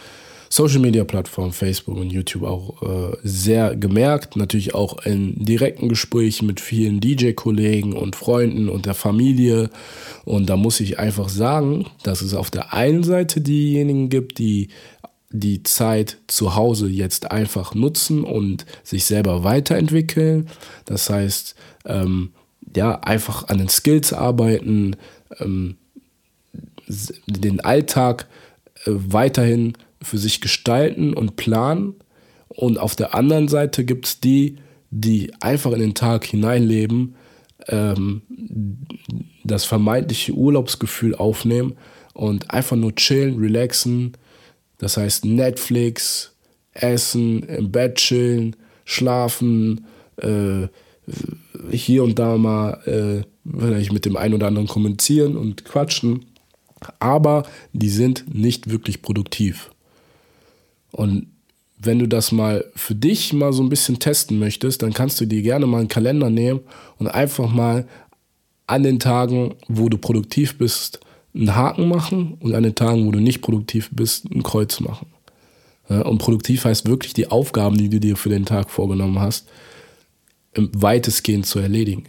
Social 0.50 0.80
Media 0.80 1.04
Plattformen, 1.04 1.52
Facebook 1.52 1.96
und 1.96 2.10
YouTube 2.10 2.44
auch 2.44 2.82
äh, 2.82 3.16
sehr 3.22 3.76
gemerkt. 3.76 4.36
Natürlich 4.36 4.74
auch 4.74 5.04
in 5.04 5.44
direkten 5.44 5.88
Gesprächen 5.88 6.46
mit 6.46 6.60
vielen 6.60 7.00
DJ-Kollegen 7.00 7.94
und 7.94 8.16
Freunden 8.16 8.68
und 8.68 8.86
der 8.86 8.94
Familie. 8.94 9.70
Und 10.24 10.48
da 10.48 10.56
muss 10.56 10.80
ich 10.80 10.98
einfach 10.98 11.28
sagen, 11.28 11.86
dass 12.02 12.22
es 12.22 12.34
auf 12.34 12.50
der 12.50 12.72
einen 12.72 13.02
Seite 13.02 13.40
diejenigen 13.40 14.08
gibt, 14.08 14.38
die 14.38 14.68
die 15.30 15.62
Zeit 15.62 16.16
zu 16.26 16.54
Hause 16.54 16.88
jetzt 16.88 17.30
einfach 17.30 17.74
nutzen 17.74 18.24
und 18.24 18.64
sich 18.82 19.04
selber 19.04 19.44
weiterentwickeln. 19.44 20.48
Das 20.86 21.10
heißt, 21.10 21.54
ähm, 21.84 22.32
ja, 22.74 23.00
einfach 23.00 23.48
an 23.48 23.58
den 23.58 23.68
Skills 23.68 24.12
arbeiten, 24.12 24.96
ähm, 25.38 25.76
den 27.26 27.60
Alltag 27.60 28.26
äh, 28.86 28.90
weiterhin 28.92 29.74
für 30.02 30.18
sich 30.18 30.40
gestalten 30.40 31.14
und 31.14 31.36
planen. 31.36 31.94
Und 32.48 32.78
auf 32.78 32.96
der 32.96 33.14
anderen 33.14 33.48
Seite 33.48 33.84
gibt 33.84 34.06
es 34.06 34.20
die, 34.20 34.56
die 34.90 35.32
einfach 35.40 35.72
in 35.72 35.80
den 35.80 35.94
Tag 35.94 36.24
hineinleben, 36.24 37.14
ähm, 37.66 38.22
das 39.44 39.64
vermeintliche 39.64 40.32
Urlaubsgefühl 40.32 41.14
aufnehmen 41.14 41.74
und 42.14 42.50
einfach 42.50 42.76
nur 42.76 42.94
chillen, 42.94 43.38
relaxen. 43.38 44.12
Das 44.78 44.96
heißt 44.96 45.24
Netflix, 45.24 46.34
Essen, 46.72 47.42
im 47.42 47.70
Bett 47.70 47.96
chillen, 47.96 48.56
schlafen, 48.84 49.86
äh, 50.16 50.68
hier 51.70 52.04
und 52.04 52.18
da 52.18 52.36
mal 52.36 52.74
äh, 52.86 53.22
vielleicht 53.58 53.92
mit 53.92 54.04
dem 54.04 54.16
einen 54.16 54.34
oder 54.34 54.46
anderen 54.46 54.68
kommunizieren 54.68 55.36
und 55.36 55.64
quatschen. 55.64 56.26
Aber 56.98 57.44
die 57.72 57.88
sind 57.88 58.32
nicht 58.32 58.70
wirklich 58.70 59.02
produktiv. 59.02 59.70
Und 60.92 61.26
wenn 61.78 61.98
du 61.98 62.08
das 62.08 62.32
mal 62.32 62.64
für 62.74 62.94
dich 62.94 63.32
mal 63.32 63.52
so 63.52 63.62
ein 63.62 63.68
bisschen 63.68 63.98
testen 63.98 64.38
möchtest, 64.38 64.82
dann 64.82 64.92
kannst 64.92 65.20
du 65.20 65.26
dir 65.26 65.42
gerne 65.42 65.66
mal 65.66 65.78
einen 65.78 65.88
Kalender 65.88 66.30
nehmen 66.30 66.60
und 66.98 67.06
einfach 67.06 67.50
mal 67.52 67.86
an 68.66 68.82
den 68.82 68.98
Tagen, 68.98 69.54
wo 69.68 69.88
du 69.88 69.96
produktiv 69.96 70.58
bist, 70.58 71.00
einen 71.34 71.54
Haken 71.54 71.88
machen 71.88 72.36
und 72.40 72.54
an 72.54 72.64
den 72.64 72.74
Tagen, 72.74 73.06
wo 73.06 73.12
du 73.12 73.20
nicht 73.20 73.42
produktiv 73.42 73.90
bist, 73.92 74.24
ein 74.30 74.42
Kreuz 74.42 74.80
machen. 74.80 75.06
und 75.88 76.18
produktiv 76.18 76.64
heißt 76.64 76.86
wirklich 76.86 77.14
die 77.14 77.28
Aufgaben, 77.28 77.78
die 77.78 77.88
du 77.88 77.98
dir 78.00 78.16
für 78.16 78.28
den 78.28 78.44
Tag 78.44 78.70
vorgenommen 78.70 79.20
hast, 79.20 79.48
weitestgehend 80.54 81.46
zu 81.46 81.60
erledigen. 81.60 82.04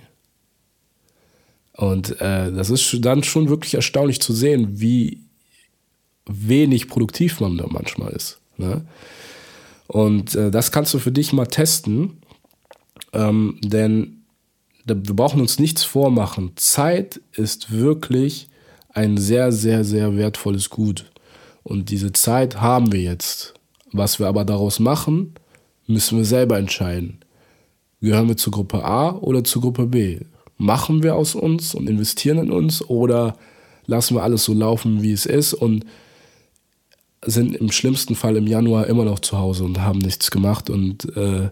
Und 1.74 2.20
äh, 2.20 2.52
das 2.52 2.70
ist 2.70 2.98
dann 3.00 3.24
schon 3.24 3.48
wirklich 3.48 3.76
erstaunlich 3.76 4.20
zu 4.20 4.34
sehen, 4.34 4.82
wie 4.82 5.22
wenig 6.26 6.90
produktiv 6.90 7.40
man 7.40 7.58
da 7.58 7.68
manchmal 7.70 8.12
ist. 8.12 8.39
Ne? 8.60 8.86
Und 9.88 10.36
äh, 10.36 10.52
das 10.52 10.72
kannst 10.72 10.94
du 10.94 11.00
für 11.00 11.12
dich 11.12 11.34
mal 11.34 11.48
testen, 11.48 12.18
ähm, 13.14 13.58
denn 13.64 14.24
wir 14.86 15.16
brauchen 15.16 15.42
uns 15.42 15.60
nichts 15.60 15.84
vormachen. 15.84 16.52
Zeit 16.56 17.22
ist 17.34 17.72
wirklich 17.72 18.50
ein 18.90 19.18
sehr, 19.18 19.52
sehr, 19.52 19.84
sehr 19.84 20.16
wertvolles 20.18 20.70
Gut. 20.70 21.06
Und 21.64 21.90
diese 21.90 22.12
Zeit 22.12 22.62
haben 22.62 22.92
wir 22.92 23.02
jetzt. 23.02 23.54
Was 23.92 24.20
wir 24.20 24.28
aber 24.28 24.46
daraus 24.46 24.80
machen, 24.80 25.34
müssen 25.88 26.18
wir 26.18 26.26
selber 26.26 26.58
entscheiden. 26.58 27.20
Gehören 28.02 28.28
wir 28.28 28.38
zur 28.38 28.54
Gruppe 28.54 28.84
A 28.86 29.12
oder 29.16 29.44
zur 29.44 29.62
Gruppe 29.62 29.88
B? 29.88 30.20
Machen 30.58 31.04
wir 31.04 31.16
aus 31.16 31.36
uns 31.36 31.74
und 31.74 31.90
investieren 31.90 32.38
in 32.38 32.52
uns 32.52 32.82
oder 32.82 33.38
lassen 33.86 34.16
wir 34.16 34.24
alles 34.24 34.44
so 34.44 34.54
laufen, 34.54 35.02
wie 35.02 35.12
es 35.12 35.26
ist 35.26 35.54
und 35.54 35.86
sind 37.26 37.56
im 37.56 37.72
schlimmsten 37.72 38.16
Fall 38.16 38.38
im 38.38 38.48
Januar 38.48 38.88
immer 38.88 39.06
noch 39.06 39.20
zu 39.20 39.38
Hause 39.38 39.64
und 39.64 39.82
haben 39.82 40.00
nichts 40.00 40.32
gemacht 40.32 40.70
und 40.70 41.16
äh, 41.18 41.50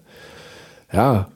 ja, 0.94 1.30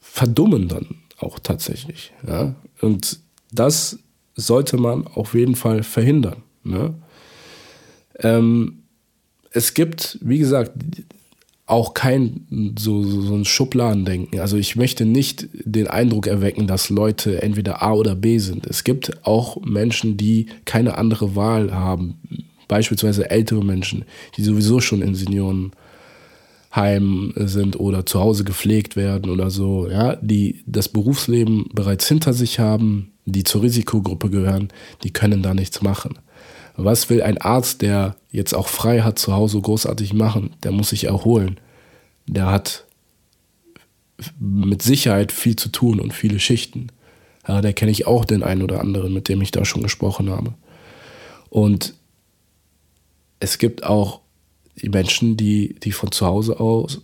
verdummen 0.00 0.68
dann 0.68 0.86
auch 1.18 1.38
tatsächlich. 1.38 2.12
Ja? 2.26 2.54
Und 2.80 3.20
das 3.50 3.98
sollte 4.34 4.76
man 4.76 5.06
auf 5.06 5.34
jeden 5.34 5.56
Fall 5.56 5.82
verhindern. 5.82 6.42
Ne? 6.64 6.94
Ähm, 8.20 8.82
es 9.50 9.74
gibt, 9.74 10.18
wie 10.20 10.38
gesagt, 10.38 10.72
auch 11.66 11.94
kein 11.94 12.74
so, 12.78 13.02
so, 13.02 13.34
ein 13.34 13.44
Schubladendenken. 13.44 14.40
Also 14.40 14.56
ich 14.58 14.76
möchte 14.76 15.06
nicht 15.06 15.48
den 15.52 15.86
Eindruck 15.86 16.26
erwecken, 16.26 16.66
dass 16.66 16.90
Leute 16.90 17.40
entweder 17.40 17.82
A 17.82 17.92
oder 17.92 18.14
B 18.14 18.38
sind. 18.38 18.66
Es 18.66 18.84
gibt 18.84 19.24
auch 19.26 19.58
Menschen, 19.62 20.16
die 20.16 20.46
keine 20.66 20.98
andere 20.98 21.34
Wahl 21.34 21.72
haben 21.72 22.18
beispielsweise 22.72 23.28
ältere 23.28 23.62
Menschen, 23.62 24.06
die 24.38 24.42
sowieso 24.42 24.80
schon 24.80 25.02
in 25.02 25.14
Seniorenheim 25.14 25.74
sind 27.36 27.78
oder 27.78 28.06
zu 28.06 28.18
Hause 28.18 28.44
gepflegt 28.44 28.96
werden 28.96 29.30
oder 29.30 29.50
so, 29.50 29.90
ja, 29.90 30.16
die 30.16 30.64
das 30.64 30.88
Berufsleben 30.88 31.66
bereits 31.74 32.08
hinter 32.08 32.32
sich 32.32 32.58
haben, 32.58 33.12
die 33.26 33.44
zur 33.44 33.60
Risikogruppe 33.60 34.30
gehören, 34.30 34.68
die 35.02 35.12
können 35.12 35.42
da 35.42 35.52
nichts 35.52 35.82
machen. 35.82 36.18
Was 36.74 37.10
will 37.10 37.20
ein 37.20 37.36
Arzt, 37.36 37.82
der 37.82 38.16
jetzt 38.30 38.54
auch 38.54 38.68
frei 38.68 39.02
hat, 39.02 39.18
zu 39.18 39.34
Hause 39.34 39.60
großartig 39.60 40.14
machen? 40.14 40.56
Der 40.62 40.72
muss 40.72 40.88
sich 40.88 41.04
erholen. 41.04 41.60
Der 42.26 42.46
hat 42.46 42.86
mit 44.40 44.80
Sicherheit 44.80 45.30
viel 45.30 45.56
zu 45.56 45.68
tun 45.68 46.00
und 46.00 46.14
viele 46.14 46.40
Schichten. 46.40 46.86
Ja, 47.46 47.60
da 47.60 47.70
kenne 47.72 47.90
ich 47.90 48.06
auch 48.06 48.24
den 48.24 48.42
einen 48.42 48.62
oder 48.62 48.80
anderen, 48.80 49.12
mit 49.12 49.28
dem 49.28 49.42
ich 49.42 49.50
da 49.50 49.66
schon 49.66 49.82
gesprochen 49.82 50.30
habe. 50.30 50.54
Und 51.50 51.92
es 53.42 53.58
gibt 53.58 53.82
auch 53.82 54.20
die 54.80 54.88
Menschen, 54.88 55.36
die, 55.36 55.74
die 55.82 55.90
von 55.90 56.12
zu 56.12 56.26
Hause 56.26 56.60
aus 56.60 57.02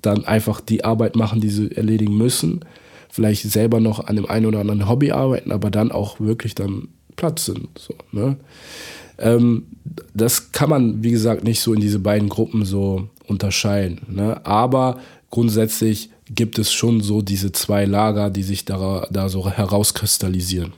dann 0.00 0.24
einfach 0.24 0.60
die 0.60 0.84
Arbeit 0.84 1.14
machen, 1.14 1.40
die 1.40 1.50
sie 1.50 1.70
erledigen 1.72 2.16
müssen, 2.16 2.64
vielleicht 3.10 3.42
selber 3.42 3.78
noch 3.78 4.06
an 4.06 4.16
dem 4.16 4.26
einen 4.26 4.46
oder 4.46 4.60
anderen 4.60 4.88
Hobby 4.88 5.10
arbeiten, 5.10 5.52
aber 5.52 5.70
dann 5.70 5.92
auch 5.92 6.20
wirklich 6.20 6.54
dann 6.54 6.88
Platz 7.16 7.44
sind. 7.44 7.68
So, 7.76 7.94
ne? 8.12 8.36
ähm, 9.18 9.66
das 10.14 10.52
kann 10.52 10.70
man, 10.70 11.02
wie 11.02 11.10
gesagt, 11.10 11.44
nicht 11.44 11.60
so 11.60 11.74
in 11.74 11.80
diese 11.80 11.98
beiden 11.98 12.28
Gruppen 12.28 12.64
so 12.64 13.10
unterscheiden. 13.26 14.02
Ne? 14.08 14.44
Aber 14.46 15.00
grundsätzlich 15.30 16.10
gibt 16.30 16.58
es 16.58 16.72
schon 16.72 17.02
so 17.02 17.20
diese 17.20 17.52
zwei 17.52 17.84
Lager, 17.84 18.30
die 18.30 18.42
sich 18.42 18.64
da, 18.64 19.06
da 19.10 19.28
so 19.28 19.50
herauskristallisieren. 19.50 20.72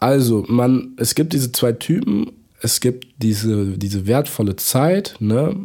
Also, 0.00 0.44
man, 0.48 0.94
es 0.96 1.14
gibt 1.14 1.32
diese 1.32 1.50
zwei 1.52 1.72
Typen, 1.72 2.32
es 2.60 2.80
gibt 2.80 3.06
diese, 3.22 3.78
diese 3.78 4.06
wertvolle 4.06 4.56
Zeit, 4.56 5.16
ne? 5.20 5.64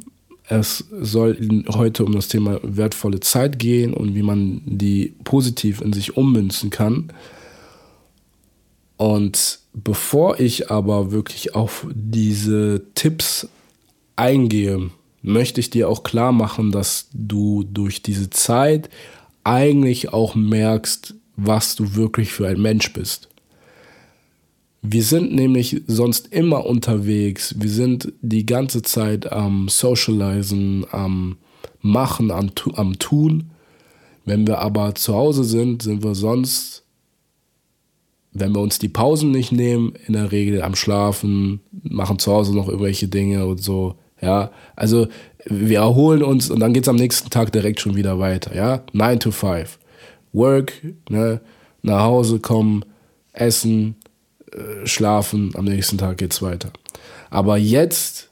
Es 0.50 0.86
soll 0.92 1.64
heute 1.70 2.04
um 2.04 2.14
das 2.14 2.28
Thema 2.28 2.60
wertvolle 2.64 3.22
Zeit 3.22 3.60
gehen 3.60 3.94
und 3.94 4.14
wie 4.14 4.24
man 4.24 4.62
die 4.66 5.16
positiv 5.24 5.80
in 5.80 5.94
sich 5.94 6.18
ummünzen 6.18 6.70
kann. 6.70 7.14
Und 8.98 9.60
bevor 9.74 10.42
ich 10.42 10.70
aber 10.70 11.12
wirklich 11.12 11.56
auf 11.56 11.88
diese 11.94 12.84
Tipps 12.94 13.48
eingehe, 14.18 14.92
möchte 15.22 15.62
ich 15.62 15.70
dir 15.70 15.88
auch 15.88 16.04
klar 16.04 16.34
machen, 16.34 16.72
dass 16.72 17.08
du 17.14 17.64
durch 17.64 18.02
diese 18.02 18.30
Zeit 18.30 18.90
eigentlich 19.46 20.12
auch 20.12 20.36
merkst, 20.36 21.16
was 21.38 21.76
du 21.76 21.96
wirklich 21.96 22.32
für 22.32 22.48
ein 22.48 22.62
Mensch 22.62 22.92
bist. 22.94 23.30
Wir 24.84 25.04
sind 25.04 25.34
nämlich 25.34 25.82
sonst 25.88 26.34
immer 26.34 26.66
unterwegs. 26.66 27.56
Wir 27.58 27.70
sind 27.70 28.14
die 28.22 28.46
ganze 28.46 28.82
Zeit 28.82 29.32
am 29.32 29.70
Socializen, 29.70 30.86
am 30.92 31.38
Machen, 31.82 32.32
am, 32.32 32.52
am 32.76 33.00
Tun. 33.00 33.50
Wenn 34.26 34.46
wir 34.46 34.60
aber 34.60 34.94
zu 34.96 35.16
Hause 35.16 35.44
sind, 35.44 35.84
sind 35.84 36.04
wir 36.04 36.16
sonst 36.16 36.84
wenn 38.34 38.54
wir 38.54 38.62
uns 38.62 38.80
die 38.80 38.90
Pausen 38.90 39.32
nicht 39.32 39.52
nehmen, 39.52 39.94
in 40.08 40.14
der 40.14 40.32
Regel 40.32 40.62
am 40.64 40.76
Schlafen, 40.76 41.62
machen 41.84 42.20
zu 42.20 42.32
Hause 42.32 42.56
noch 42.56 42.68
irgendwelche 42.68 43.08
Dinge 43.08 43.46
und 43.46 43.62
so. 43.62 43.96
Ja, 44.22 44.52
also 44.76 45.08
wir 45.46 45.80
erholen 45.80 46.24
uns 46.24 46.50
und 46.50 46.60
dann 46.60 46.74
geht 46.74 46.84
es 46.84 46.90
am 46.90 46.96
nächsten 46.96 47.30
Tag 47.30 47.52
direkt 47.52 47.80
schon 47.80 47.96
wieder 47.96 48.20
weiter. 48.20 48.56
Ja, 48.56 48.84
9 48.94 49.20
to 49.20 49.32
5. 49.32 49.78
Work, 50.32 50.74
ne, 51.10 51.42
nach 51.84 52.02
Hause 52.02 52.40
kommen, 52.40 52.84
essen, 53.34 53.96
äh, 54.54 54.86
schlafen, 54.88 55.52
am 55.56 55.66
nächsten 55.66 55.98
Tag 55.98 56.18
geht's 56.18 56.42
weiter. 56.42 56.72
Aber 57.30 57.58
jetzt 57.58 58.30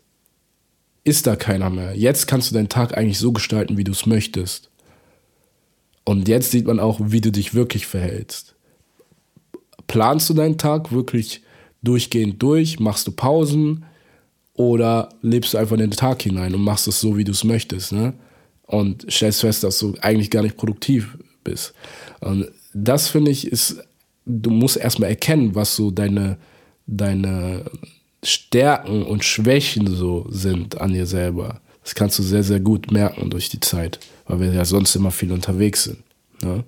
ist 1.04 1.28
da 1.28 1.36
keiner 1.36 1.70
mehr. 1.70 1.96
Jetzt 1.96 2.28
kannst 2.28 2.51
du 2.51 2.56
deinen 2.56 2.70
Tag 2.70 2.98
eigentlich 2.98 3.20
so 3.20 3.32
gestalten, 3.32 3.78
wie 3.78 3.84
du 3.84 3.92
es 3.92 4.06
möchtest. 4.06 4.70
Und 6.04 6.28
jetzt 6.28 6.51
sieht 6.51 6.66
man 6.66 6.80
auch, 6.80 7.00
wie 7.01 7.22
du 7.22 7.32
dich 7.32 7.54
wirklich 7.54 7.88
verhältst 7.88 8.56
planst 9.92 10.30
du 10.30 10.34
deinen 10.34 10.58
Tag 10.58 10.94
wirklich 10.94 11.42
durchgehend 11.84 12.42
durch? 12.42 12.80
Machst 12.80 13.08
du 13.08 13.12
Pausen? 13.12 13.84
Oder 14.54 15.10
lebst 15.22 15.54
du 15.54 15.58
einfach 15.58 15.74
in 15.74 15.82
den 15.82 15.92
Tag 15.92 16.22
hinein 16.22 16.56
und 16.56 16.62
machst 16.62 16.88
es 16.88 17.01
so, 17.01 17.18
wie 17.18 17.25
du 17.25 17.34
es 17.34 17.44
möchtest? 17.44 17.92
Ne? 17.92 18.13
Und 18.68 19.06
stellst 19.12 19.42
fest, 19.42 19.66
dass 19.66 19.80
du 19.80 19.96
eigentlich 20.01 20.30
gar 20.30 20.44
nicht 20.44 20.56
produktiv 20.56 21.18
bist. 21.44 21.74
Und 22.22 22.48
das 22.74 23.10
finde 23.10 23.32
ich 23.32 23.48
ist, 23.48 23.84
du 24.25 24.50
musst 24.50 24.78
erstmal 24.78 25.10
erkennen, 25.10 25.56
was 25.56 25.75
so 25.75 25.92
deine, 25.92 26.38
deine 26.88 27.66
Stärken 28.24 29.04
und 29.04 29.24
Schwächen 29.24 29.88
so 29.88 30.28
sind 30.30 30.80
an 30.80 30.94
dir 30.94 31.06
selber. 31.06 31.62
Das 31.84 31.96
kannst 31.96 32.20
du 32.20 32.24
sehr, 32.24 32.44
sehr 32.44 32.60
gut 32.60 32.92
merken 32.92 33.30
durch 33.30 33.50
die 33.50 33.60
Zeit, 33.60 34.00
weil 34.28 34.40
wir 34.40 34.54
ja 34.54 34.66
sonst 34.66 34.96
immer 34.96 35.12
viel 35.12 35.32
unterwegs 35.32 35.86
sind. 35.86 36.04
Ne? 36.44 36.63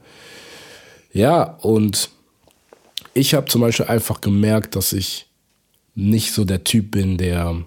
Ja, 1.13 1.43
und 1.61 2.09
ich 3.13 3.35
habe 3.35 3.45
zum 3.45 3.61
Beispiel 3.61 3.85
einfach 3.85 4.21
gemerkt, 4.21 4.75
dass 4.75 4.93
ich 4.93 5.27
nicht 5.93 6.33
so 6.33 6.45
der 6.45 6.63
Typ 6.63 6.91
bin, 6.91 7.17
der 7.17 7.63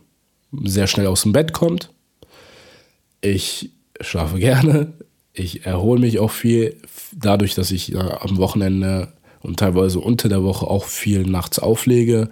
sehr 0.64 0.88
schnell 0.88 1.06
aus 1.06 1.22
dem 1.22 1.32
Bett 1.32 1.52
kommt. 1.52 1.90
Ich 3.20 3.70
schlafe 4.00 4.38
gerne. 4.40 4.92
Ich 5.32 5.66
erhole 5.66 6.00
mich 6.00 6.18
auch 6.18 6.30
viel, 6.30 6.76
dadurch, 7.12 7.54
dass 7.54 7.70
ich 7.70 7.92
äh, 7.92 7.98
am 7.98 8.38
Wochenende 8.38 9.12
und 9.46 9.58
teilweise 9.58 10.00
unter 10.00 10.28
der 10.28 10.42
Woche 10.42 10.66
auch 10.66 10.84
viel 10.84 11.22
nachts 11.22 11.58
auflege. 11.58 12.28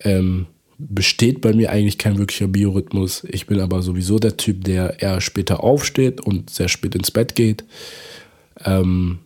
Ähm, 0.00 0.46
besteht 0.78 1.42
bei 1.42 1.52
mir 1.52 1.70
eigentlich 1.70 1.98
kein 1.98 2.18
wirklicher 2.18 2.46
Biorhythmus. 2.46 3.24
Ich 3.28 3.46
bin 3.46 3.60
aber 3.60 3.82
sowieso 3.82 4.18
der 4.18 4.36
Typ, 4.36 4.64
der 4.64 5.02
eher 5.02 5.20
später 5.20 5.62
aufsteht 5.62 6.20
und 6.20 6.48
sehr 6.48 6.68
spät 6.68 6.94
ins 6.94 7.10
Bett 7.10 7.34
geht. 7.34 7.64
Ähm, 8.64 9.18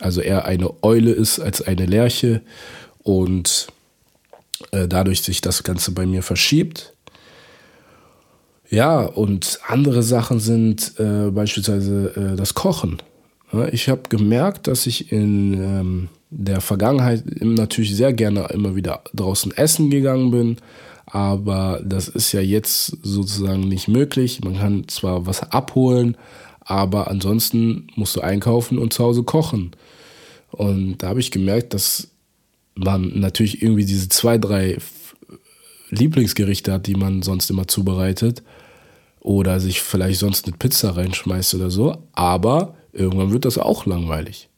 also 0.00 0.20
eher 0.20 0.44
eine 0.44 0.82
Eule 0.82 1.12
ist 1.12 1.38
als 1.38 1.62
eine 1.62 1.86
Lerche 1.86 2.42
und 2.98 3.68
äh, 4.72 4.86
dadurch 4.86 5.22
sich 5.22 5.40
das 5.40 5.62
Ganze 5.62 5.92
bei 5.92 6.04
mir 6.04 6.22
verschiebt. 6.22 6.92
Ja, 8.68 9.00
und 9.00 9.60
andere 9.66 10.02
Sachen 10.02 10.40
sind 10.40 10.98
äh, 10.98 11.30
beispielsweise 11.30 12.32
äh, 12.32 12.36
das 12.36 12.54
Kochen. 12.54 12.98
Ja, 13.52 13.68
ich 13.68 13.88
habe 13.88 14.02
gemerkt, 14.08 14.66
dass 14.66 14.86
ich 14.86 15.12
in 15.12 15.54
ähm, 15.54 16.08
der 16.34 16.60
Vergangenheit 16.60 17.24
natürlich 17.40 17.94
sehr 17.94 18.12
gerne 18.12 18.48
immer 18.52 18.74
wieder 18.74 19.02
draußen 19.14 19.52
essen 19.56 19.90
gegangen 19.90 20.30
bin, 20.30 20.56
aber 21.06 21.80
das 21.84 22.08
ist 22.08 22.32
ja 22.32 22.40
jetzt 22.40 22.96
sozusagen 23.02 23.68
nicht 23.68 23.86
möglich. 23.86 24.40
Man 24.42 24.56
kann 24.56 24.88
zwar 24.88 25.26
was 25.26 25.52
abholen, 25.52 26.16
aber 26.60 27.08
ansonsten 27.08 27.88
musst 27.96 28.16
du 28.16 28.22
einkaufen 28.22 28.78
und 28.78 28.92
zu 28.92 29.04
Hause 29.04 29.22
kochen. 29.22 29.72
Und 30.50 30.98
da 30.98 31.08
habe 31.08 31.20
ich 31.20 31.30
gemerkt, 31.30 31.74
dass 31.74 32.08
man 32.74 33.18
natürlich 33.18 33.62
irgendwie 33.62 33.84
diese 33.84 34.08
zwei, 34.08 34.38
drei 34.38 34.78
Lieblingsgerichte 35.90 36.72
hat, 36.72 36.86
die 36.86 36.94
man 36.94 37.22
sonst 37.22 37.50
immer 37.50 37.68
zubereitet. 37.68 38.42
Oder 39.20 39.60
sich 39.60 39.82
vielleicht 39.82 40.18
sonst 40.18 40.46
eine 40.46 40.56
Pizza 40.56 40.96
reinschmeißt 40.96 41.54
oder 41.54 41.70
so. 41.70 41.98
Aber 42.12 42.74
irgendwann 42.92 43.32
wird 43.32 43.44
das 43.44 43.58
auch 43.58 43.86
langweilig. 43.86 44.48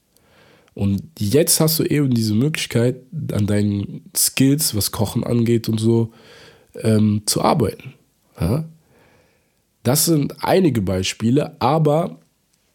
Und 0.74 1.02
jetzt 1.18 1.60
hast 1.60 1.78
du 1.78 1.84
eben 1.84 2.12
diese 2.12 2.34
Möglichkeit, 2.34 2.96
an 3.32 3.46
deinen 3.46 4.10
Skills, 4.16 4.74
was 4.74 4.90
Kochen 4.90 5.22
angeht 5.24 5.68
und 5.68 5.78
so, 5.78 6.12
ähm, 6.82 7.22
zu 7.26 7.42
arbeiten. 7.42 7.94
Ja? 8.40 8.64
Das 9.84 10.06
sind 10.06 10.42
einige 10.42 10.82
Beispiele, 10.82 11.60
aber 11.60 12.18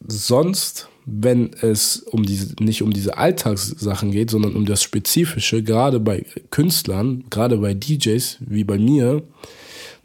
sonst 0.08 0.88
wenn 1.12 1.52
es 1.62 1.98
um 1.98 2.24
diese, 2.24 2.54
nicht 2.64 2.84
um 2.84 2.94
diese 2.94 3.18
Alltagssachen 3.18 4.12
geht, 4.12 4.30
sondern 4.30 4.56
um 4.56 4.66
das 4.66 4.84
Spezifische, 4.84 5.64
gerade 5.64 6.00
bei 6.00 6.26
Künstlern, 6.52 7.24
gerade 7.30 7.58
bei 7.58 7.74
DJs 7.74 8.38
wie 8.42 8.64
bei 8.64 8.78
mir, 8.78 9.24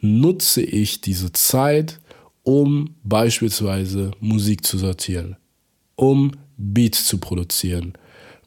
nutze 0.01 0.63
ich 0.63 1.01
diese 1.01 1.33
Zeit, 1.33 2.01
um 2.43 2.95
beispielsweise 3.03 4.13
Musik 4.21 4.65
zu 4.65 4.79
sortieren, 4.79 5.37
um 5.97 6.33
Beats 6.57 7.07
zu 7.07 7.19
produzieren. 7.19 7.95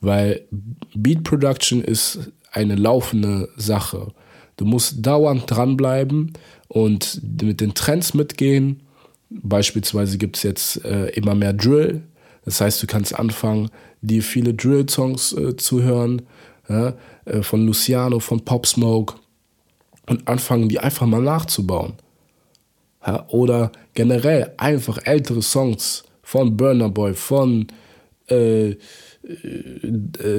Weil 0.01 0.41
Beat 0.95 1.23
Production 1.23 1.83
ist 1.83 2.31
eine 2.51 2.75
laufende 2.75 3.49
Sache. 3.57 4.11
Du 4.57 4.65
musst 4.65 5.05
dauernd 5.05 5.43
dranbleiben 5.47 6.33
und 6.67 7.21
mit 7.41 7.61
den 7.61 7.73
Trends 7.73 8.13
mitgehen. 8.13 8.81
Beispielsweise 9.29 10.17
gibt 10.17 10.37
es 10.37 10.43
jetzt 10.43 10.85
äh, 10.85 11.07
immer 11.09 11.35
mehr 11.35 11.53
Drill, 11.53 12.03
das 12.47 12.61
heißt, 12.61 12.81
du 12.81 12.87
kannst 12.87 13.13
anfangen, 13.13 13.69
dir 14.01 14.23
viele 14.23 14.53
Drill-Songs 14.53 15.33
äh, 15.33 15.57
zu 15.57 15.83
hören, 15.83 16.21
ja, 16.69 16.93
äh, 17.25 17.41
von 17.43 17.65
Luciano, 17.65 18.21
von 18.21 18.39
Pop 18.39 18.65
Smoke 18.65 19.15
und 20.05 20.25
anfangen, 20.29 20.69
die 20.69 20.79
einfach 20.79 21.05
mal 21.07 21.21
nachzubauen. 21.21 21.95
Ja, 23.05 23.27
oder 23.27 23.73
generell 23.95 24.53
einfach 24.55 24.97
ältere 25.03 25.41
Songs 25.41 26.03
von 26.23 26.55
Burner 26.55 26.87
Boy, 26.87 27.13
von 27.13 27.67
äh, 28.29 28.69
äh, 28.69 28.77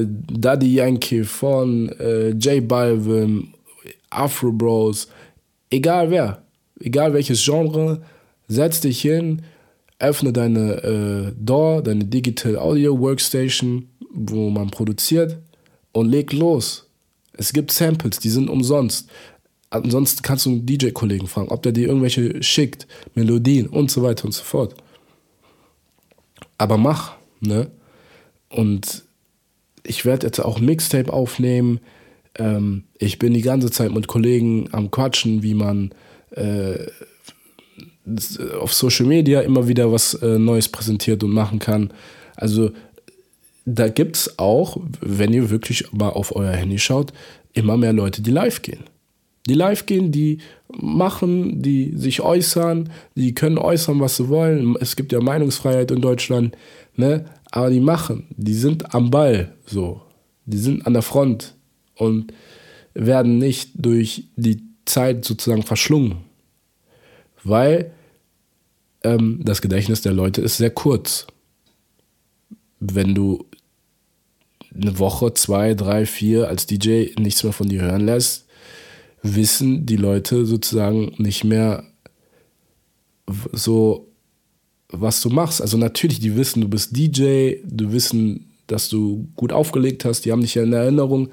Daddy 0.06 0.74
Yankee, 0.74 1.24
von 1.24 1.88
äh, 1.98 2.30
J 2.30 2.66
Balvin, 2.66 3.54
Afro 4.10 4.52
Bros, 4.52 5.08
egal 5.70 6.10
wer, 6.10 6.42
egal 6.80 7.12
welches 7.12 7.44
Genre, 7.44 8.02
setz 8.48 8.80
dich 8.80 9.00
hin, 9.00 9.42
öffne 9.98 10.32
deine 10.32 10.82
äh, 10.82 11.32
DAW, 11.38 11.82
deine 11.82 12.04
Digital 12.04 12.56
Audio 12.56 12.98
Workstation, 12.98 13.88
wo 14.12 14.48
man 14.50 14.70
produziert 14.70 15.38
und 15.92 16.08
leg 16.08 16.32
los. 16.32 16.86
Es 17.32 17.52
gibt 17.52 17.70
Samples, 17.72 18.18
die 18.18 18.30
sind 18.30 18.48
umsonst. 18.48 19.10
Ansonsten 19.70 20.22
kannst 20.22 20.46
du 20.46 20.50
einen 20.50 20.66
DJ-Kollegen 20.66 21.26
fragen, 21.26 21.48
ob 21.48 21.62
der 21.62 21.72
dir 21.72 21.88
irgendwelche 21.88 22.42
schickt, 22.42 22.86
Melodien 23.14 23.66
und 23.66 23.90
so 23.90 24.02
weiter 24.02 24.24
und 24.24 24.32
so 24.32 24.42
fort. 24.42 24.74
Aber 26.56 26.78
mach, 26.78 27.16
ne? 27.40 27.70
Und 28.48 29.04
ich 29.82 30.04
werde 30.04 30.26
jetzt 30.26 30.40
auch 30.40 30.60
Mixtape 30.60 31.12
aufnehmen. 31.12 31.80
Ähm, 32.36 32.84
ich 32.98 33.18
bin 33.18 33.34
die 33.34 33.42
ganze 33.42 33.70
Zeit 33.70 33.92
mit 33.92 34.06
Kollegen 34.06 34.68
am 34.72 34.90
Quatschen, 34.90 35.42
wie 35.42 35.54
man 35.54 35.90
äh, 36.30 36.86
auf 38.60 38.72
Social 38.72 39.06
Media 39.06 39.40
immer 39.40 39.68
wieder 39.68 39.92
was 39.92 40.14
äh, 40.14 40.38
Neues 40.38 40.68
präsentiert 40.68 41.22
und 41.22 41.30
machen 41.30 41.58
kann. 41.58 41.92
Also 42.36 42.70
da 43.66 43.88
gibt 43.88 44.16
es 44.16 44.38
auch, 44.38 44.78
wenn 45.00 45.34
ihr 45.34 45.50
wirklich 45.50 45.92
mal 45.92 46.08
auf 46.08 46.34
euer 46.34 46.52
Handy 46.52 46.78
schaut, 46.78 47.12
immer 47.52 47.76
mehr 47.76 47.92
Leute, 47.92 48.22
die 48.22 48.30
live 48.30 48.62
gehen. 48.62 48.84
die 49.48 49.54
live 49.54 49.86
gehen, 49.86 50.12
die 50.12 50.38
machen, 50.68 51.62
die 51.62 51.92
sich 51.96 52.20
äußern, 52.20 52.90
die 53.14 53.34
können 53.34 53.58
äußern, 53.58 54.00
was 54.00 54.16
sie 54.16 54.28
wollen. 54.28 54.76
Es 54.80 54.94
gibt 54.94 55.12
ja 55.12 55.20
Meinungsfreiheit 55.20 55.90
in 55.90 56.00
Deutschland, 56.00 56.56
ne? 56.96 57.24
Aber 57.50 57.70
die 57.70 57.80
machen, 57.80 58.26
die 58.36 58.54
sind 58.54 58.94
am 58.94 59.10
Ball, 59.10 59.54
so. 59.66 60.02
Die 60.44 60.58
sind 60.58 60.86
an 60.86 60.92
der 60.94 61.02
Front 61.02 61.54
und 61.94 62.32
werden 62.94 63.38
nicht 63.38 63.72
durch 63.74 64.24
die 64.36 64.62
Zeit 64.84 65.24
sozusagen 65.24 65.62
verschlungen. 65.62 66.18
Weil 67.44 67.92
ähm, 69.02 69.40
das 69.42 69.62
Gedächtnis 69.62 70.00
der 70.00 70.12
Leute 70.12 70.40
ist 70.40 70.56
sehr 70.56 70.70
kurz. 70.70 71.26
Wenn 72.80 73.14
du 73.14 73.46
eine 74.74 74.98
Woche, 74.98 75.34
zwei, 75.34 75.74
drei, 75.74 76.06
vier 76.06 76.48
als 76.48 76.66
DJ 76.66 77.10
nichts 77.18 77.42
mehr 77.42 77.52
von 77.52 77.68
dir 77.68 77.82
hören 77.82 78.06
lässt, 78.06 78.46
wissen 79.22 79.86
die 79.86 79.96
Leute 79.96 80.46
sozusagen 80.46 81.14
nicht 81.18 81.44
mehr 81.44 81.84
so, 83.52 84.08
was 84.90 85.20
du 85.20 85.30
machst. 85.30 85.60
Also 85.60 85.76
natürlich, 85.76 86.20
die 86.20 86.36
wissen, 86.36 86.60
du 86.60 86.68
bist 86.68 86.96
DJ, 86.96 87.56
du 87.64 87.92
wissen, 87.92 88.50
dass 88.66 88.88
du 88.88 89.28
gut 89.36 89.52
aufgelegt 89.52 90.04
hast, 90.04 90.24
die 90.24 90.32
haben 90.32 90.42
dich 90.42 90.54
ja 90.54 90.62
in 90.62 90.72
Erinnerung, 90.72 91.28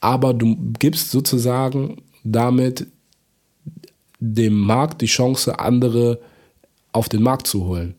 aber 0.00 0.34
du 0.34 0.56
gibst 0.78 1.10
sozusagen 1.10 2.02
damit 2.24 2.86
dem 4.18 4.58
Markt 4.58 5.02
die 5.02 5.06
Chance, 5.06 5.58
andere 5.58 6.20
auf 6.92 7.08
den 7.08 7.22
Markt 7.22 7.46
zu 7.46 7.64
holen. 7.64 7.94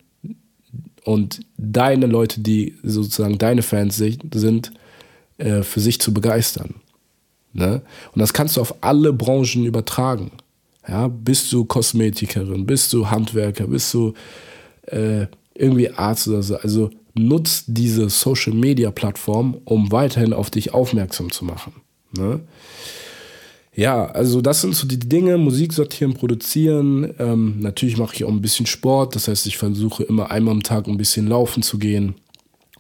Und 1.03 1.41
deine 1.57 2.07
Leute, 2.07 2.41
die 2.41 2.75
sozusagen 2.81 3.37
deine 3.37 3.61
Fans 3.61 3.95
sind, 3.97 4.71
äh, 5.37 5.61
für 5.61 5.79
sich 5.79 6.01
zu 6.01 6.13
begeistern. 6.13 6.75
Ne? 7.53 7.81
Und 8.13 8.19
das 8.19 8.33
kannst 8.33 8.57
du 8.57 8.61
auf 8.61 8.75
alle 8.81 9.13
Branchen 9.13 9.65
übertragen. 9.65 10.31
Ja, 10.87 11.07
bist 11.07 11.51
du 11.51 11.65
Kosmetikerin, 11.65 12.65
bist 12.65 12.91
du 12.93 13.09
Handwerker, 13.09 13.67
bist 13.67 13.93
du 13.93 14.13
äh, 14.87 15.27
irgendwie 15.53 15.89
Arzt 15.91 16.27
oder 16.27 16.43
so. 16.43 16.57
Also 16.57 16.89
nutzt 17.13 17.65
diese 17.67 18.09
Social 18.09 18.53
Media 18.53 18.91
Plattform, 18.91 19.57
um 19.65 19.91
weiterhin 19.91 20.33
auf 20.33 20.49
dich 20.49 20.73
aufmerksam 20.73 21.31
zu 21.31 21.45
machen. 21.45 21.73
Ne? 22.11 22.41
Ja, 23.73 24.05
also 24.05 24.41
das 24.41 24.61
sind 24.61 24.75
so 24.75 24.87
die 24.87 24.99
Dinge, 24.99 25.37
Musik 25.37 25.73
sortieren, 25.73 26.13
produzieren. 26.13 27.13
Ähm, 27.19 27.59
natürlich 27.59 27.97
mache 27.97 28.15
ich 28.15 28.23
auch 28.23 28.29
ein 28.29 28.41
bisschen 28.41 28.65
Sport, 28.65 29.15
das 29.15 29.27
heißt, 29.27 29.45
ich 29.47 29.57
versuche 29.57 30.03
immer 30.03 30.31
einmal 30.31 30.53
am 30.53 30.63
Tag 30.63 30.87
ein 30.87 30.97
bisschen 30.97 31.27
laufen 31.27 31.61
zu 31.61 31.77
gehen 31.77 32.15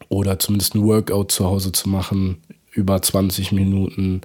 oder 0.07 0.39
zumindest 0.39 0.75
ein 0.75 0.83
Workout 0.83 1.31
zu 1.31 1.45
Hause 1.45 1.71
zu 1.73 1.89
machen, 1.89 2.37
über 2.71 3.01
20 3.01 3.51
Minuten. 3.51 4.21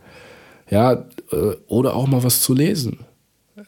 Ja, 0.70 1.06
äh, 1.32 1.56
oder 1.66 1.94
auch 1.96 2.06
mal 2.06 2.22
was 2.22 2.42
zu 2.42 2.54
lesen. 2.54 3.00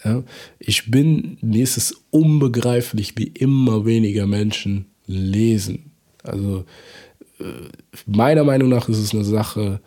Ja, 0.04 0.22
ich 0.58 0.90
bin, 0.90 1.38
mir 1.40 1.62
ist 1.62 1.76
es 1.76 1.94
unbegreiflich, 2.10 3.16
wie 3.16 3.28
immer 3.28 3.84
weniger 3.84 4.26
Menschen 4.26 4.86
lesen. 5.06 5.92
Also 6.22 6.64
äh, 7.38 7.44
meiner 8.06 8.44
Meinung 8.44 8.68
nach 8.68 8.88
ist 8.88 8.98
es 8.98 9.12
eine 9.12 9.24
Sache 9.24 9.80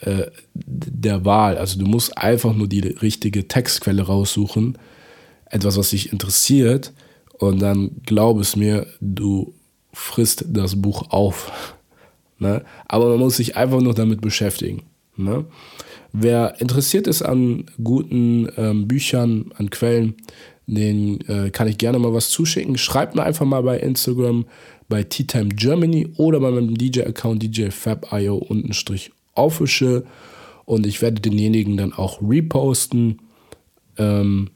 äh, 0.00 0.26
der 0.54 1.24
Wahl. 1.24 1.58
Also 1.58 1.78
du 1.78 1.86
musst 1.86 2.16
einfach 2.18 2.54
nur 2.54 2.68
die 2.68 2.80
richtige 2.80 3.48
Textquelle 3.48 4.02
raussuchen, 4.02 4.78
etwas, 5.46 5.76
was 5.76 5.90
dich 5.90 6.12
interessiert, 6.12 6.92
und 7.38 7.60
dann 7.60 7.90
glaub 8.06 8.38
es 8.38 8.54
mir, 8.54 8.86
du 9.00 9.52
frisst 9.92 10.44
das 10.48 10.80
Buch 10.80 11.10
auf. 11.10 11.74
Ne? 12.38 12.64
Aber 12.86 13.10
man 13.10 13.20
muss 13.20 13.36
sich 13.36 13.56
einfach 13.56 13.80
nur 13.80 13.94
damit 13.94 14.20
beschäftigen. 14.20 14.82
Ne? 15.16 15.44
Wer 16.12 16.60
interessiert 16.60 17.06
ist 17.06 17.22
an 17.22 17.64
guten 17.82 18.48
ähm, 18.56 18.86
Büchern, 18.86 19.50
an 19.56 19.70
Quellen, 19.70 20.14
den 20.66 21.20
äh, 21.28 21.50
kann 21.50 21.68
ich 21.68 21.78
gerne 21.78 21.98
mal 21.98 22.12
was 22.12 22.30
zuschicken. 22.30 22.76
Schreibt 22.76 23.14
mir 23.14 23.22
einfach 23.22 23.46
mal 23.46 23.62
bei 23.62 23.78
Instagram 23.78 24.44
bei 24.88 25.02
Tea 25.02 25.24
Time 25.24 25.48
Germany 25.48 26.08
oder 26.16 26.38
bei 26.40 26.50
meinem 26.50 26.76
DJ-Account 26.76 27.42
DJFabIO 27.42 28.36
unten 28.36 28.74
Strich 28.74 29.10
official 29.34 30.04
und 30.66 30.86
ich 30.86 31.00
werde 31.00 31.20
denjenigen 31.20 31.76
dann 31.78 31.94
auch 31.94 32.20
reposten, 32.22 33.20
ähm, 33.96 34.50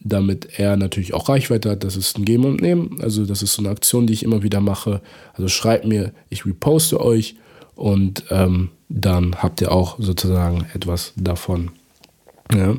damit 0.00 0.58
er 0.58 0.76
natürlich 0.76 1.14
auch 1.14 1.28
Reichweite 1.28 1.70
hat. 1.70 1.84
Das 1.84 1.96
ist 1.96 2.18
ein 2.18 2.24
Geben 2.24 2.44
und 2.44 2.60
Nehmen. 2.60 2.98
Also 3.00 3.24
das 3.24 3.42
ist 3.42 3.54
so 3.54 3.62
eine 3.62 3.70
Aktion, 3.70 4.06
die 4.06 4.12
ich 4.12 4.22
immer 4.22 4.42
wieder 4.42 4.60
mache. 4.60 5.00
Also 5.34 5.48
schreibt 5.48 5.86
mir, 5.86 6.12
ich 6.28 6.44
reposte 6.44 7.00
euch 7.00 7.36
und 7.76 8.24
ähm, 8.30 8.70
dann 8.88 9.36
habt 9.42 9.60
ihr 9.60 9.70
auch 9.70 9.96
sozusagen 10.00 10.66
etwas 10.74 11.12
davon. 11.16 11.70
Ja. 12.52 12.74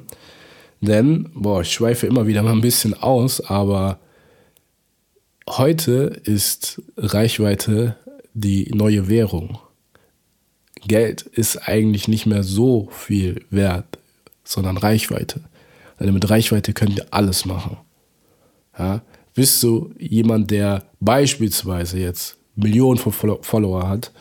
Denn, 0.82 1.30
boah, 1.34 1.62
ich 1.62 1.72
schweife 1.72 2.08
immer 2.08 2.28
wieder 2.28 2.44
mal 2.44 2.52
ein 2.52 2.62
bisschen 2.62 2.94
aus, 2.94 3.42
aber 3.42 4.00
heute 5.50 6.22
ist 6.24 6.82
Reichweite 6.98 7.96
die 8.34 8.72
neue 8.74 9.08
Währung. 9.08 9.60
Geld 10.86 11.22
ist 11.22 11.58
eigentlich 11.68 12.08
nicht 12.08 12.26
mehr 12.26 12.44
so 12.44 12.90
viel 12.92 13.46
wert, 13.50 13.98
sondern 14.44 14.78
Reichweite. 14.78 15.42
Denn 16.00 16.14
mit 16.14 16.30
Reichweite 16.30 16.74
könnt 16.74 16.98
ihr 16.98 17.08
alles 17.12 17.46
machen. 17.46 17.78
Ja? 18.78 19.02
Bist 19.34 19.62
du 19.64 19.94
jemand, 19.98 20.52
der 20.52 20.84
beispielsweise 21.00 22.00
jetzt 22.00 22.38
Millionen 22.56 22.98
von 23.00 23.42
Follower 23.42 23.88
hat, 23.88 24.12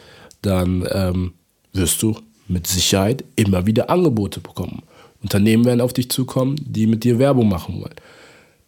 dann 0.47 0.87
ähm, 0.91 1.33
wirst 1.73 2.03
du 2.03 2.17
mit 2.49 2.67
Sicherheit 2.67 3.25
immer 3.35 3.67
wieder 3.67 3.91
Angebote 3.91 4.41
bekommen. 4.41 4.83
Unternehmen 5.23 5.65
werden 5.65 5.81
auf 5.81 5.93
dich 5.93 6.11
zukommen, 6.11 6.57
die 6.65 6.87
mit 6.87 7.05
dir 7.05 7.19
Werbung 7.19 7.49
machen 7.49 7.81
wollen. 7.81 7.95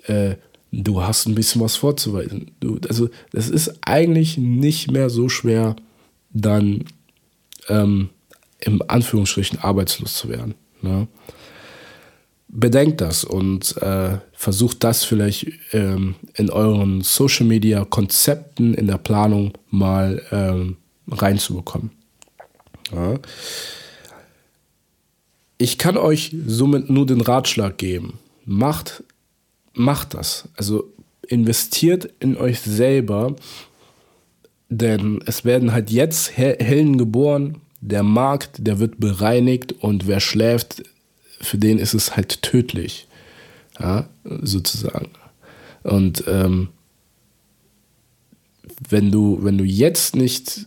Äh, 0.06 0.36
du 0.72 1.02
hast 1.02 1.26
ein 1.26 1.34
bisschen 1.34 1.60
was 1.60 1.76
vorzuweisen. 1.76 2.50
Du, 2.60 2.78
also, 2.88 3.08
das 3.32 3.48
ist 3.48 3.78
eigentlich 3.82 4.38
nicht 4.38 4.90
mehr 4.90 5.10
so 5.10 5.28
schwer, 5.28 5.76
dann 6.30 6.84
ähm, 7.68 8.10
im 8.60 8.82
Anführungsstrichen 8.86 9.60
arbeitslos 9.60 10.14
zu 10.14 10.28
werden. 10.28 10.54
Ne? 10.82 11.06
Bedenkt 12.48 13.00
das 13.00 13.24
und 13.24 13.76
äh, 13.82 14.18
versucht 14.32 14.82
das 14.82 15.04
vielleicht 15.04 15.46
ähm, 15.72 16.14
in 16.34 16.50
euren 16.50 17.02
Social 17.02 17.46
Media 17.46 17.84
Konzepten 17.84 18.74
in 18.74 18.86
der 18.86 18.98
Planung 18.98 19.52
mal 19.70 20.22
ähm, 20.32 20.76
reinzubekommen. 21.10 21.90
Ja. 22.92 23.18
Ich 25.58 25.78
kann 25.78 25.96
euch 25.96 26.34
somit 26.46 26.88
nur 26.88 27.06
den 27.06 27.20
Ratschlag 27.20 27.78
geben. 27.78 28.18
Macht, 28.44 29.02
macht 29.74 30.14
das. 30.14 30.48
Also 30.56 30.92
investiert 31.26 32.10
in 32.20 32.36
euch 32.36 32.60
selber 32.60 33.34
denn 34.68 35.20
es 35.24 35.44
werden 35.44 35.72
halt 35.72 35.90
jetzt 35.90 36.36
Helden 36.36 36.98
geboren, 36.98 37.60
der 37.80 38.02
Markt, 38.02 38.56
der 38.58 38.78
wird 38.78 38.98
bereinigt 38.98 39.72
und 39.72 40.06
wer 40.06 40.20
schläft, 40.20 40.82
für 41.40 41.58
den 41.58 41.78
ist 41.78 41.94
es 41.94 42.16
halt 42.16 42.42
tödlich. 42.42 43.06
Ja, 43.78 44.08
sozusagen. 44.24 45.10
Und 45.84 46.24
ähm, 46.26 46.68
wenn 48.88 49.10
du, 49.10 49.38
wenn 49.42 49.56
du 49.56 49.64
jetzt 49.64 50.16
nicht 50.16 50.66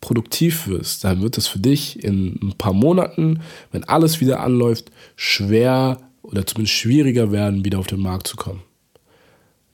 produktiv 0.00 0.66
wirst, 0.66 1.04
dann 1.04 1.22
wird 1.22 1.38
es 1.38 1.46
für 1.46 1.58
dich 1.58 2.02
in 2.02 2.38
ein 2.42 2.54
paar 2.56 2.72
Monaten, 2.72 3.40
wenn 3.72 3.84
alles 3.84 4.20
wieder 4.20 4.40
anläuft, 4.40 4.90
schwer 5.16 5.98
oder 6.22 6.46
zumindest 6.46 6.76
schwieriger 6.76 7.32
werden, 7.32 7.64
wieder 7.64 7.78
auf 7.78 7.86
den 7.86 8.00
Markt 8.00 8.26
zu 8.26 8.36
kommen. 8.36 8.62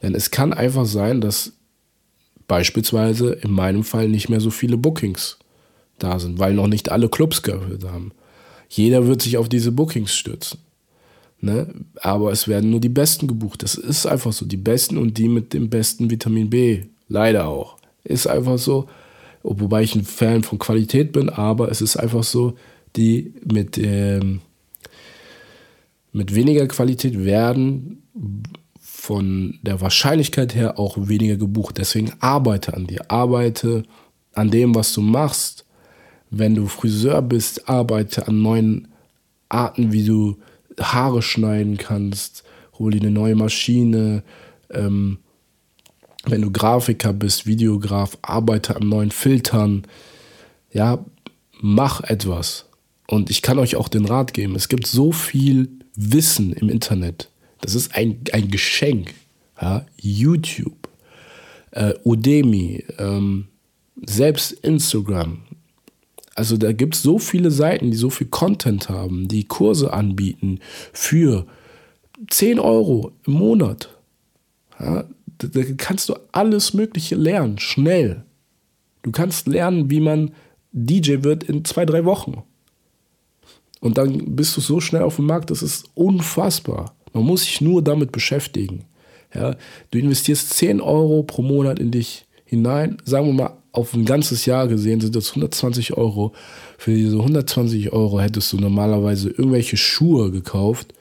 Denn 0.02 0.14
es 0.14 0.30
kann 0.30 0.52
einfach 0.52 0.86
sein, 0.86 1.20
dass 1.20 1.52
beispielsweise 2.48 3.32
in 3.32 3.50
meinem 3.50 3.84
Fall 3.84 4.08
nicht 4.08 4.28
mehr 4.28 4.40
so 4.40 4.50
viele 4.50 4.76
Bookings 4.76 5.38
da 5.98 6.18
sind, 6.18 6.38
weil 6.38 6.54
noch 6.54 6.68
nicht 6.68 6.90
alle 6.90 7.08
Clubs 7.08 7.42
geöffnet 7.42 7.84
haben. 7.84 8.12
Jeder 8.68 9.06
wird 9.06 9.22
sich 9.22 9.36
auf 9.36 9.48
diese 9.48 9.72
Bookings 9.72 10.14
stürzen. 10.14 10.58
Ne? 11.40 11.68
Aber 12.00 12.32
es 12.32 12.48
werden 12.48 12.70
nur 12.70 12.80
die 12.80 12.88
Besten 12.88 13.26
gebucht. 13.26 13.62
Das 13.62 13.74
ist 13.74 14.06
einfach 14.06 14.32
so. 14.32 14.46
Die 14.46 14.56
Besten 14.56 14.96
und 14.96 15.18
die 15.18 15.28
mit 15.28 15.52
dem 15.52 15.70
besten 15.70 16.10
Vitamin 16.10 16.50
B. 16.50 16.84
Leider 17.08 17.46
auch. 17.46 17.76
Ist 18.04 18.26
einfach 18.26 18.58
so. 18.58 18.88
Wobei 19.48 19.82
ich 19.82 19.94
ein 19.94 20.04
Fan 20.04 20.42
von 20.42 20.58
Qualität 20.58 21.12
bin, 21.12 21.28
aber 21.28 21.70
es 21.70 21.80
ist 21.80 21.96
einfach 21.96 22.24
so, 22.24 22.56
die 22.96 23.32
mit, 23.44 23.78
ähm, 23.78 24.40
mit 26.12 26.34
weniger 26.34 26.66
Qualität 26.66 27.24
werden 27.24 28.02
von 28.80 29.58
der 29.62 29.80
Wahrscheinlichkeit 29.80 30.56
her 30.56 30.80
auch 30.80 30.96
weniger 30.98 31.36
gebucht. 31.36 31.78
Deswegen 31.78 32.12
arbeite 32.18 32.74
an 32.74 32.88
dir, 32.88 33.08
arbeite 33.08 33.84
an 34.32 34.50
dem, 34.50 34.74
was 34.74 34.92
du 34.92 35.00
machst. 35.00 35.64
Wenn 36.30 36.56
du 36.56 36.66
Friseur 36.66 37.22
bist, 37.22 37.68
arbeite 37.68 38.26
an 38.26 38.42
neuen 38.42 38.88
Arten, 39.48 39.92
wie 39.92 40.04
du 40.04 40.38
Haare 40.80 41.22
schneiden 41.22 41.76
kannst. 41.76 42.42
Hol 42.80 42.90
dir 42.90 43.00
eine 43.00 43.12
neue 43.12 43.36
Maschine. 43.36 44.24
Ähm, 44.70 45.18
wenn 46.26 46.42
du 46.42 46.50
Grafiker 46.50 47.12
bist, 47.12 47.46
Videograf, 47.46 48.18
arbeite 48.22 48.76
an 48.76 48.88
neuen 48.88 49.10
Filtern. 49.10 49.86
Ja, 50.72 51.04
mach 51.60 52.02
etwas. 52.02 52.66
Und 53.06 53.30
ich 53.30 53.42
kann 53.42 53.58
euch 53.58 53.76
auch 53.76 53.88
den 53.88 54.04
Rat 54.04 54.34
geben. 54.34 54.56
Es 54.56 54.68
gibt 54.68 54.86
so 54.86 55.12
viel 55.12 55.68
Wissen 55.94 56.52
im 56.52 56.68
Internet, 56.68 57.30
das 57.60 57.74
ist 57.74 57.94
ein, 57.94 58.20
ein 58.32 58.50
Geschenk. 58.50 59.14
Ja? 59.60 59.86
YouTube, 60.00 60.88
äh, 61.70 61.94
Udemy, 62.04 62.84
ähm, 62.98 63.48
selbst 64.04 64.52
Instagram. 64.52 65.38
Also 66.34 66.58
da 66.58 66.72
gibt 66.72 66.94
es 66.94 67.02
so 67.02 67.18
viele 67.18 67.50
Seiten, 67.50 67.90
die 67.90 67.96
so 67.96 68.10
viel 68.10 68.26
Content 68.26 68.90
haben, 68.90 69.26
die 69.26 69.44
Kurse 69.44 69.92
anbieten 69.92 70.60
für 70.92 71.46
10 72.28 72.58
Euro 72.58 73.12
im 73.26 73.32
Monat. 73.34 73.88
Ja? 74.78 75.04
Da, 75.38 75.48
kannst 75.76 76.08
du 76.08 76.14
alles 76.32 76.74
Mögliche 76.74 77.14
lernen, 77.14 77.58
schnell. 77.58 78.24
Du 79.02 79.12
kannst 79.12 79.46
lernen, 79.46 79.90
wie 79.90 80.00
man 80.00 80.32
DJ 80.72 81.22
wird 81.22 81.44
in 81.44 81.64
zwei, 81.64 81.84
drei 81.84 82.04
Wochen. 82.04 82.42
Und 83.80 83.98
dann 83.98 84.34
bist 84.34 84.56
du 84.56 84.60
so 84.60 84.80
schnell 84.80 85.02
auf 85.02 85.16
dem 85.16 85.26
Markt, 85.26 85.50
das 85.50 85.62
ist 85.62 85.90
unfassbar. 85.94 86.94
Man 87.12 87.24
muss 87.24 87.42
sich 87.42 87.60
nur 87.60 87.82
damit 87.82 88.12
beschäftigen. 88.12 88.84
Ja, 89.34 89.56
du 89.90 89.98
investierst 89.98 90.54
10 90.54 90.80
Euro 90.80 91.22
pro 91.22 91.42
Monat 91.42 91.78
in 91.78 91.90
dich 91.90 92.26
hinein, 92.44 92.96
sagen 93.04 93.26
wir 93.26 93.32
mal 93.32 93.56
auf 93.76 93.92
ein 93.92 94.06
ganzes 94.06 94.46
Jahr 94.46 94.68
gesehen 94.68 95.00
sind 95.00 95.14
das 95.14 95.30
120 95.30 95.96
Euro. 95.96 96.32
Für 96.78 96.94
diese 96.94 97.18
120 97.18 97.92
Euro 97.92 98.20
hättest 98.20 98.52
du 98.52 98.56
normalerweise 98.56 99.28
irgendwelche 99.28 99.76
Schuhe 99.76 100.30
gekauft 100.30 100.94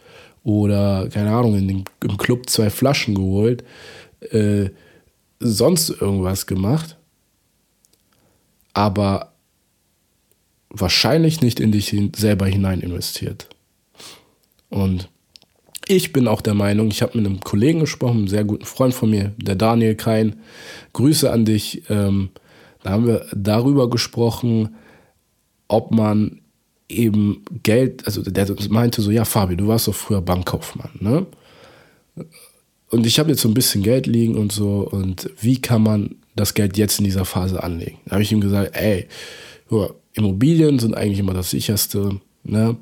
oder, 0.43 1.07
keine 1.09 1.31
Ahnung, 1.31 1.55
in 1.55 1.67
den, 1.67 1.83
im 2.03 2.17
Club 2.17 2.49
zwei 2.49 2.69
Flaschen 2.69 3.15
geholt, 3.15 3.63
äh, 4.31 4.71
sonst 5.39 5.89
irgendwas 5.89 6.45
gemacht. 6.45 6.97
Aber 8.73 9.33
wahrscheinlich 10.69 11.41
nicht 11.41 11.59
in 11.59 11.71
dich 11.71 11.95
selber 12.15 12.47
hinein 12.47 12.81
investiert. 12.81 13.47
Und 14.69 15.09
ich 15.87 16.11
bin 16.11 16.27
auch 16.27 16.41
der 16.41 16.55
Meinung, 16.55 16.87
ich 16.87 17.01
habe 17.01 17.17
mit 17.17 17.25
einem 17.25 17.39
Kollegen 17.39 17.79
gesprochen, 17.79 18.17
einem 18.17 18.27
sehr 18.27 18.43
guten 18.43 18.65
Freund 18.65 18.93
von 18.93 19.09
mir, 19.09 19.33
der 19.37 19.55
Daniel 19.55 19.95
Kein. 19.95 20.37
Grüße 20.93 21.31
an 21.31 21.45
dich. 21.45 21.83
Ähm, 21.89 22.29
da 22.83 22.91
haben 22.91 23.07
wir 23.07 23.25
darüber 23.33 23.89
gesprochen, 23.89 24.75
ob 25.67 25.91
man 25.91 26.41
eben 26.89 27.43
Geld, 27.63 28.05
also 28.05 28.21
der 28.21 28.47
meinte 28.69 29.01
so, 29.01 29.11
ja 29.11 29.25
Fabi, 29.25 29.55
du 29.55 29.67
warst 29.67 29.87
doch 29.87 29.95
früher 29.95 30.21
Bankkaufmann, 30.21 30.91
ne? 30.99 31.25
Und 32.95 33.05
ich 33.05 33.19
habe 33.19 33.29
jetzt 33.29 33.41
so 33.41 33.49
ein 33.49 33.53
bisschen 33.53 33.83
Geld 33.83 34.07
liegen 34.07 34.37
und 34.37 34.53
so 34.53 34.87
und 34.89 35.29
wie 35.41 35.59
kann 35.59 35.83
man 35.83 36.15
das 36.33 36.53
Geld 36.53 36.77
jetzt 36.77 36.97
in 36.97 37.03
dieser 37.03 37.25
Phase 37.25 37.61
anlegen? 37.61 37.97
Da 38.05 38.13
habe 38.13 38.23
ich 38.23 38.31
ihm 38.31 38.39
gesagt, 38.39 38.73
ey, 38.73 39.07
Immobilien 40.13 40.79
sind 40.79 40.95
eigentlich 40.95 41.19
immer 41.19 41.33
das 41.33 41.49
sicherste. 41.49 42.21
Ne? 42.45 42.77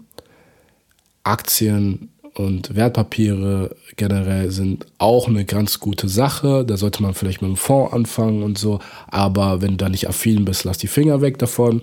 Aktien 1.24 2.10
und 2.36 2.76
Wertpapiere 2.76 3.76
generell 3.96 4.52
sind 4.52 4.86
auch 5.00 5.28
eine 5.28 5.46
ganz 5.46 5.80
gute 5.80 6.08
Sache. 6.08 6.64
Da 6.64 6.78
sollte 6.78 7.02
man 7.02 7.16
vielleicht 7.16 7.42
mit 7.42 7.48
einem 7.48 7.58
Fonds 7.58 7.94
anfangen 7.94 8.44
und 8.44 8.60
so. 8.60 8.78
Aber 9.08 9.64
wenn 9.64 9.72
du 9.72 9.78
da 9.78 9.90
nicht 9.90 10.08
affin 10.08 10.46
bist, 10.46 10.64
lass 10.64 10.78
die 10.78 10.86
Finger 10.86 11.22
weg 11.22 11.40
davon. 11.40 11.82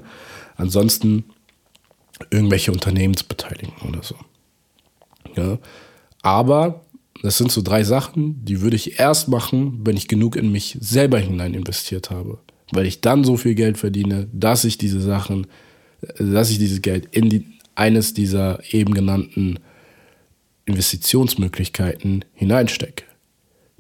Ansonsten 0.57 1.25
irgendwelche 2.31 2.71
Unternehmensbeteiligung 2.71 3.89
oder 3.89 4.05
so. 4.05 4.15
Ja? 5.35 5.59
Aber 6.23 6.83
das 7.23 7.39
sind 7.39 7.53
so 7.53 7.63
drei 7.63 7.85
Sachen, 7.85 8.45
die 8.45 8.61
würde 8.61 8.77
ich 8.77 8.99
erst 8.99 9.29
machen, 9.29 9.81
wenn 9.85 9.97
ich 9.97 10.09
genug 10.09 10.37
in 10.37 10.51
mich 10.53 10.79
selber 10.81 11.19
hinein 11.19 11.55
investiert 11.55 12.11
habe 12.11 12.39
weil 12.73 12.87
ich 12.87 13.01
dann 13.01 13.25
so 13.25 13.37
viel 13.37 13.55
Geld 13.55 13.79
verdiene, 13.79 14.29
dass 14.33 14.65
ich 14.65 14.79
diese 14.79 15.01
Sachen, 15.01 15.47
dass 16.19 16.51
ich 16.51 16.59
dieses 16.59 16.83
Geld 16.83 17.09
in 17.15 17.29
die, 17.29 17.47
eines 17.75 18.15
dieser 18.15 18.61
eben 18.73 18.95
genannten 18.95 19.59
Investitionsmöglichkeiten 20.65 22.25
hineinstecke. 22.35 23.05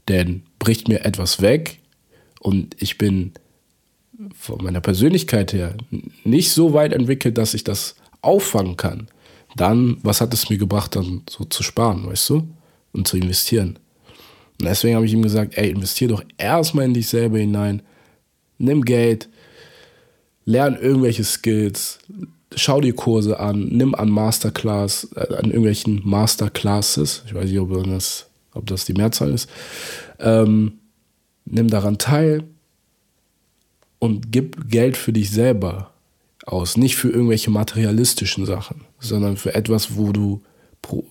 Denn 0.09 0.43
bricht 0.59 0.89
mir 0.89 1.05
etwas 1.05 1.41
weg 1.41 1.79
und 2.41 2.77
ich 2.81 2.99
bin 2.99 3.33
von 4.35 4.63
meiner 4.63 4.81
Persönlichkeit 4.81 5.53
her 5.53 5.77
nicht 6.25 6.51
so 6.51 6.73
weit 6.73 6.93
entwickelt, 6.93 7.39
dass 7.39 7.55
ich 7.55 7.65
das 7.65 7.95
auffangen 8.21 8.77
kann, 8.77 9.09
dann, 9.57 9.99
was 10.03 10.21
hat 10.21 10.35
es 10.35 10.51
mir 10.51 10.59
gebracht, 10.59 10.95
dann 10.95 11.23
so 11.29 11.45
zu 11.45 11.63
sparen, 11.63 12.07
weißt 12.07 12.31
du? 12.31 12.49
Und 12.93 13.07
zu 13.07 13.17
investieren. 13.17 13.79
Und 14.61 14.67
deswegen 14.67 14.97
habe 14.97 15.07
ich 15.07 15.13
ihm 15.13 15.23
gesagt, 15.23 15.57
ey, 15.57 15.71
investier 15.71 16.09
doch 16.09 16.23
erstmal 16.37 16.85
in 16.85 16.95
dich 16.95 17.09
selber 17.09 17.39
hinein, 17.39 17.83
nimm 18.59 18.85
Geld, 18.85 19.29
lern 20.45 20.77
irgendwelche 20.77 21.25
Skills, 21.25 21.99
schau 22.55 22.81
dir 22.81 22.95
Kurse 22.95 23.41
an, 23.41 23.69
nimm 23.69 23.95
an 23.95 24.11
Masterclass, 24.11 25.09
äh, 25.15 25.35
an 25.35 25.47
irgendwelchen 25.47 26.03
Masterclasses, 26.05 27.23
ich 27.27 27.35
weiß 27.35 27.49
nicht, 27.49 27.59
ob 27.59 27.85
das, 27.85 28.27
ob 28.53 28.67
das 28.67 28.85
die 28.85 28.93
Mehrzahl 28.93 29.33
ist, 29.33 29.49
ähm, 30.19 30.73
nimm 31.45 31.69
daran 31.69 31.99
teil 31.99 32.45
und 33.99 34.33
gib 34.33 34.69
Geld 34.69 34.97
für 34.97 35.13
dich 35.13 35.31
selber 35.31 35.93
aus, 36.45 36.77
nicht 36.77 36.97
für 36.97 37.11
irgendwelche 37.11 37.51
materialistischen 37.51 38.47
Sachen, 38.47 38.83
sondern 38.99 39.37
für 39.37 39.55
etwas, 39.55 39.97
wo 39.97 40.13
du 40.13 40.43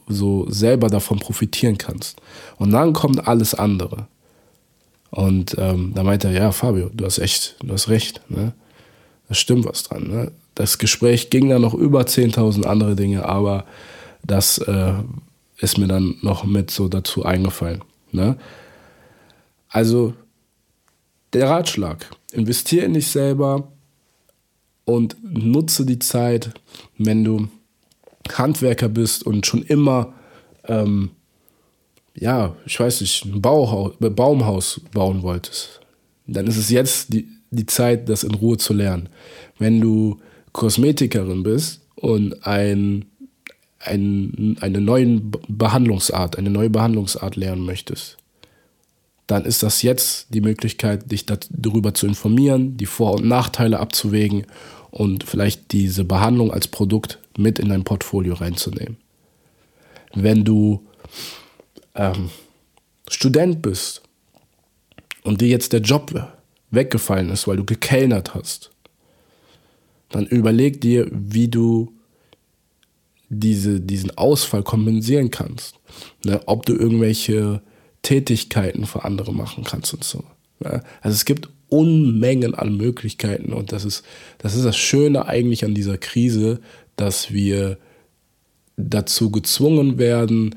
so 0.08 0.45
selber 0.49 0.89
davon 0.89 1.19
profitieren 1.19 1.77
kannst. 1.77 2.19
Und 2.58 2.71
dann 2.71 2.93
kommt 2.93 3.27
alles 3.27 3.53
andere. 3.53 4.08
Und 5.12 5.55
ähm, 5.58 5.93
da 5.95 6.03
meinte 6.03 6.27
er, 6.27 6.34
ja, 6.34 6.51
Fabio, 6.51 6.89
du 6.93 7.05
hast 7.05 7.19
echt, 7.19 7.55
du 7.63 7.73
hast 7.73 7.89
recht, 7.89 8.21
ne? 8.29 8.53
Da 9.27 9.36
stimmt 9.36 9.65
was 9.65 9.84
dran. 9.84 10.08
Ne? 10.08 10.32
Das 10.55 10.79
Gespräch 10.79 11.29
ging 11.29 11.49
dann 11.49 11.62
noch 11.62 11.75
über 11.75 12.01
10.000 12.01 12.65
andere 12.65 12.95
Dinge, 12.95 13.25
aber 13.25 13.65
das 14.23 14.58
äh, 14.58 14.93
ist 15.58 15.77
mir 15.77 15.88
dann 15.88 16.15
noch 16.21 16.43
mit 16.43 16.71
so 16.71 16.88
dazu 16.88 17.23
eingefallen. 17.23 17.84
Ne? 18.12 18.38
Also 19.69 20.13
der 21.34 21.47
Ratschlag, 21.47 22.10
investiere 22.32 22.86
in 22.86 22.95
dich 22.95 23.08
selber 23.08 23.71
und 24.86 25.15
nutze 25.21 25.86
die 25.86 25.99
Zeit, 25.99 26.51
wenn 26.97 27.23
du 27.23 27.47
Handwerker 28.38 28.89
bist 28.89 29.24
und 29.24 29.46
schon 29.46 29.63
immer 29.63 30.13
ähm, 30.68 31.12
ja, 32.15 32.56
ich 32.65 32.80
weiß 32.80 33.02
nicht, 33.02 33.26
ein 33.26 33.42
Bauhaus, 33.42 33.94
Baumhaus 34.00 34.82
bauen 34.94 35.22
wolltest, 35.22 35.80
dann 36.28 36.48
ist 36.48 36.58
es 36.58 36.70
jetzt 36.70 37.13
die, 37.13 37.28
die 37.52 37.65
Zeit, 37.65 38.10
das 38.10 38.24
in 38.24 38.36
Ruhe 38.36 38.58
zu 38.58 38.74
lernen. 38.74 39.10
Wenn 39.58 39.82
du 39.82 40.20
Kosmetikerin 40.52 41.44
bist 41.44 41.82
und 41.96 42.46
ein, 42.46 43.06
ein, 43.80 44.58
eine 44.60 44.82
neue 44.82 45.22
Behandlungsart, 45.48 46.38
eine 46.38 46.50
neue 46.50 46.70
Behandlungsart 46.70 47.36
lernen 47.36 47.65
möchtest, 47.65 48.18
dann 49.28 49.46
ist 49.46 49.62
das 49.62 49.84
jetzt 49.84 50.34
die 50.34 50.42
Möglichkeit, 50.42 51.12
dich 51.12 51.26
darüber 51.26 51.94
zu 51.94 52.08
informieren, 52.08 52.78
die 52.78 52.88
Vor- 52.88 53.13
und 53.13 53.28
Nachteile 53.28 53.80
abzuwägen 53.80 54.48
und 54.89 55.24
vielleicht 55.24 55.72
diese 55.72 56.04
Behandlung 56.04 56.52
als 56.52 56.68
Produkt 56.68 57.20
mit 57.39 57.60
in 57.60 57.69
dein 57.69 57.84
Portfolio 57.84 58.36
reinzunehmen. 58.36 58.97
Wenn 60.13 60.43
du 60.43 60.86
ähm, 61.95 62.30
Student 63.10 63.62
bist 63.62 64.02
und 65.23 65.41
dir 65.41 65.47
jetzt 65.47 65.73
der 65.73 65.82
Job 65.82 66.13
weggefallen 66.71 67.30
ist, 67.30 67.47
weil 67.47 67.58
du 67.58 67.65
gekellnert 67.65 68.36
hast, 68.36 68.71
dann 70.10 70.25
überleg 70.25 70.82
dir, 70.82 71.08
wie 71.12 71.47
du 71.47 71.93
diese, 73.30 73.80
diesen 73.80 74.17
Ausfall 74.17 74.63
kompensieren 74.63 75.30
kannst. 75.30 75.75
Ne? 76.25 76.41
Ob 76.47 76.65
du 76.65 76.73
irgendwelche 76.73 77.62
Tätigkeiten 78.02 78.86
für 78.86 79.06
andere 79.06 79.34
machen 79.34 79.63
kannst 79.63 79.93
und 79.93 80.04
so. 80.04 80.23
Ne? 80.60 80.84
Also 81.02 81.15
es 81.15 81.25
gibt 81.25 81.49
Unmengen 81.69 82.56
an 82.56 82.75
Möglichkeiten 82.78 83.54
und 83.54 83.71
das 83.71 83.86
ist, 83.86 84.04
das 84.39 84.56
ist 84.56 84.65
das 84.65 84.75
Schöne 84.75 85.28
eigentlich 85.28 85.63
an 85.63 85.75
dieser 85.75 85.99
Krise, 85.99 86.60
dass 86.99 87.31
wir 87.31 87.77
dazu 88.75 89.31
gezwungen 89.31 89.97
werden, 89.97 90.55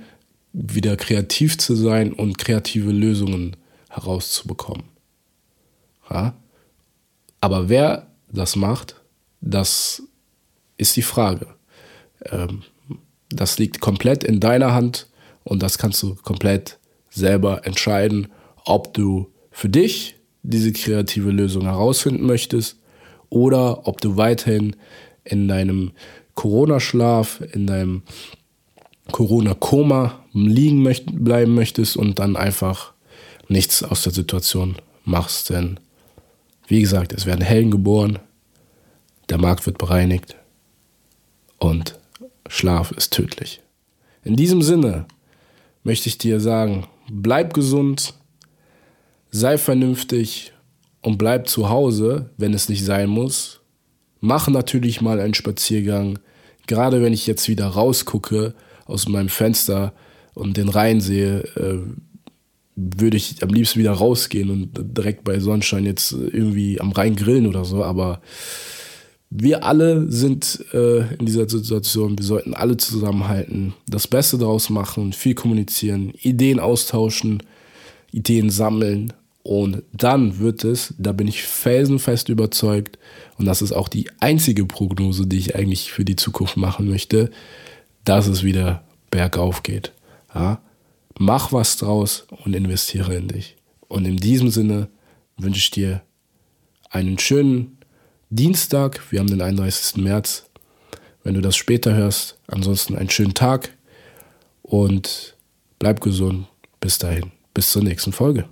wieder 0.52 0.96
kreativ 0.96 1.58
zu 1.58 1.74
sein 1.74 2.12
und 2.12 2.38
kreative 2.38 2.90
Lösungen 2.90 3.56
herauszubekommen. 3.88 4.84
Ja? 6.10 6.34
Aber 7.40 7.68
wer 7.68 8.06
das 8.30 8.56
macht, 8.56 8.96
das 9.40 10.02
ist 10.76 10.96
die 10.96 11.02
Frage. 11.02 11.46
Ähm, 12.26 12.62
das 13.28 13.58
liegt 13.58 13.80
komplett 13.80 14.24
in 14.24 14.40
deiner 14.40 14.74
Hand 14.74 15.08
und 15.44 15.62
das 15.62 15.78
kannst 15.78 16.02
du 16.02 16.14
komplett 16.16 16.78
selber 17.10 17.66
entscheiden, 17.66 18.28
ob 18.64 18.94
du 18.94 19.30
für 19.50 19.68
dich 19.68 20.16
diese 20.42 20.72
kreative 20.72 21.30
Lösung 21.30 21.62
herausfinden 21.62 22.26
möchtest 22.26 22.78
oder 23.30 23.86
ob 23.86 24.00
du 24.00 24.16
weiterhin 24.16 24.76
in 25.24 25.48
deinem 25.48 25.92
Corona-Schlaf, 26.34 27.42
in 27.52 27.66
deinem 27.66 28.02
Corona-Koma 29.10 30.24
liegen 30.32 30.82
möcht 30.82 31.06
bleiben 31.06 31.54
möchtest 31.54 31.96
und 31.96 32.18
dann 32.18 32.36
einfach 32.36 32.92
nichts 33.48 33.82
aus 33.82 34.02
der 34.02 34.12
Situation 34.12 34.76
machst. 35.04 35.50
Denn, 35.50 35.78
wie 36.66 36.80
gesagt, 36.80 37.12
es 37.12 37.26
werden 37.26 37.44
Helden 37.44 37.70
geboren, 37.70 38.18
der 39.28 39.38
Markt 39.38 39.66
wird 39.66 39.78
bereinigt 39.78 40.36
und 41.58 41.98
Schlaf 42.48 42.90
ist 42.92 43.12
tödlich. 43.12 43.60
In 44.24 44.36
diesem 44.36 44.62
Sinne 44.62 45.06
möchte 45.84 46.08
ich 46.08 46.18
dir 46.18 46.40
sagen, 46.40 46.86
bleib 47.10 47.54
gesund, 47.54 48.14
sei 49.30 49.58
vernünftig 49.58 50.52
und 51.00 51.18
bleib 51.18 51.48
zu 51.48 51.68
Hause, 51.68 52.30
wenn 52.36 52.54
es 52.54 52.68
nicht 52.68 52.84
sein 52.84 53.08
muss. 53.08 53.61
Mach 54.22 54.46
natürlich 54.46 55.00
mal 55.00 55.18
einen 55.18 55.34
Spaziergang. 55.34 56.20
Gerade 56.68 57.02
wenn 57.02 57.12
ich 57.12 57.26
jetzt 57.26 57.48
wieder 57.48 57.66
rausgucke 57.66 58.54
aus 58.86 59.08
meinem 59.08 59.28
Fenster 59.28 59.92
und 60.34 60.56
den 60.56 60.68
Rhein 60.68 61.00
sehe, 61.00 61.40
äh, 61.56 61.80
würde 62.76 63.16
ich 63.16 63.42
am 63.42 63.50
liebsten 63.50 63.80
wieder 63.80 63.90
rausgehen 63.90 64.48
und 64.48 64.96
direkt 64.96 65.24
bei 65.24 65.40
Sonnenschein 65.40 65.84
jetzt 65.84 66.12
irgendwie 66.12 66.80
am 66.80 66.92
Rhein 66.92 67.16
grillen 67.16 67.48
oder 67.48 67.64
so. 67.64 67.82
Aber 67.82 68.22
wir 69.28 69.64
alle 69.64 70.08
sind 70.08 70.64
äh, 70.72 71.14
in 71.16 71.26
dieser 71.26 71.48
Situation. 71.48 72.16
Wir 72.16 72.24
sollten 72.24 72.54
alle 72.54 72.76
zusammenhalten, 72.76 73.74
das 73.88 74.06
Beste 74.06 74.38
daraus 74.38 74.70
machen, 74.70 75.12
viel 75.12 75.34
kommunizieren, 75.34 76.12
Ideen 76.22 76.60
austauschen, 76.60 77.42
Ideen 78.12 78.50
sammeln. 78.50 79.12
Und 79.42 79.82
dann 79.92 80.38
wird 80.38 80.62
es, 80.64 80.94
da 80.98 81.12
bin 81.12 81.26
ich 81.26 81.42
felsenfest 81.42 82.28
überzeugt, 82.28 82.98
und 83.38 83.46
das 83.46 83.60
ist 83.60 83.72
auch 83.72 83.88
die 83.88 84.08
einzige 84.20 84.66
Prognose, 84.66 85.26
die 85.26 85.38
ich 85.38 85.56
eigentlich 85.56 85.90
für 85.90 86.04
die 86.04 86.16
Zukunft 86.16 86.56
machen 86.56 86.88
möchte, 86.88 87.30
dass 88.04 88.28
es 88.28 88.44
wieder 88.44 88.84
bergauf 89.10 89.62
geht. 89.62 89.92
Ja? 90.34 90.60
Mach 91.18 91.52
was 91.52 91.76
draus 91.76 92.26
und 92.44 92.54
investiere 92.54 93.14
in 93.14 93.28
dich. 93.28 93.56
Und 93.88 94.06
in 94.06 94.16
diesem 94.16 94.50
Sinne 94.50 94.88
wünsche 95.36 95.58
ich 95.58 95.70
dir 95.70 96.02
einen 96.90 97.18
schönen 97.18 97.78
Dienstag. 98.30 99.00
Wir 99.10 99.20
haben 99.20 99.28
den 99.28 99.42
31. 99.42 99.96
März. 99.96 100.46
Wenn 101.24 101.34
du 101.34 101.40
das 101.40 101.56
später 101.56 101.94
hörst, 101.94 102.38
ansonsten 102.46 102.96
einen 102.96 103.10
schönen 103.10 103.34
Tag 103.34 103.76
und 104.62 105.36
bleib 105.78 106.00
gesund. 106.00 106.46
Bis 106.80 106.98
dahin. 106.98 107.30
Bis 107.54 107.70
zur 107.70 107.82
nächsten 107.82 108.12
Folge. 108.12 108.48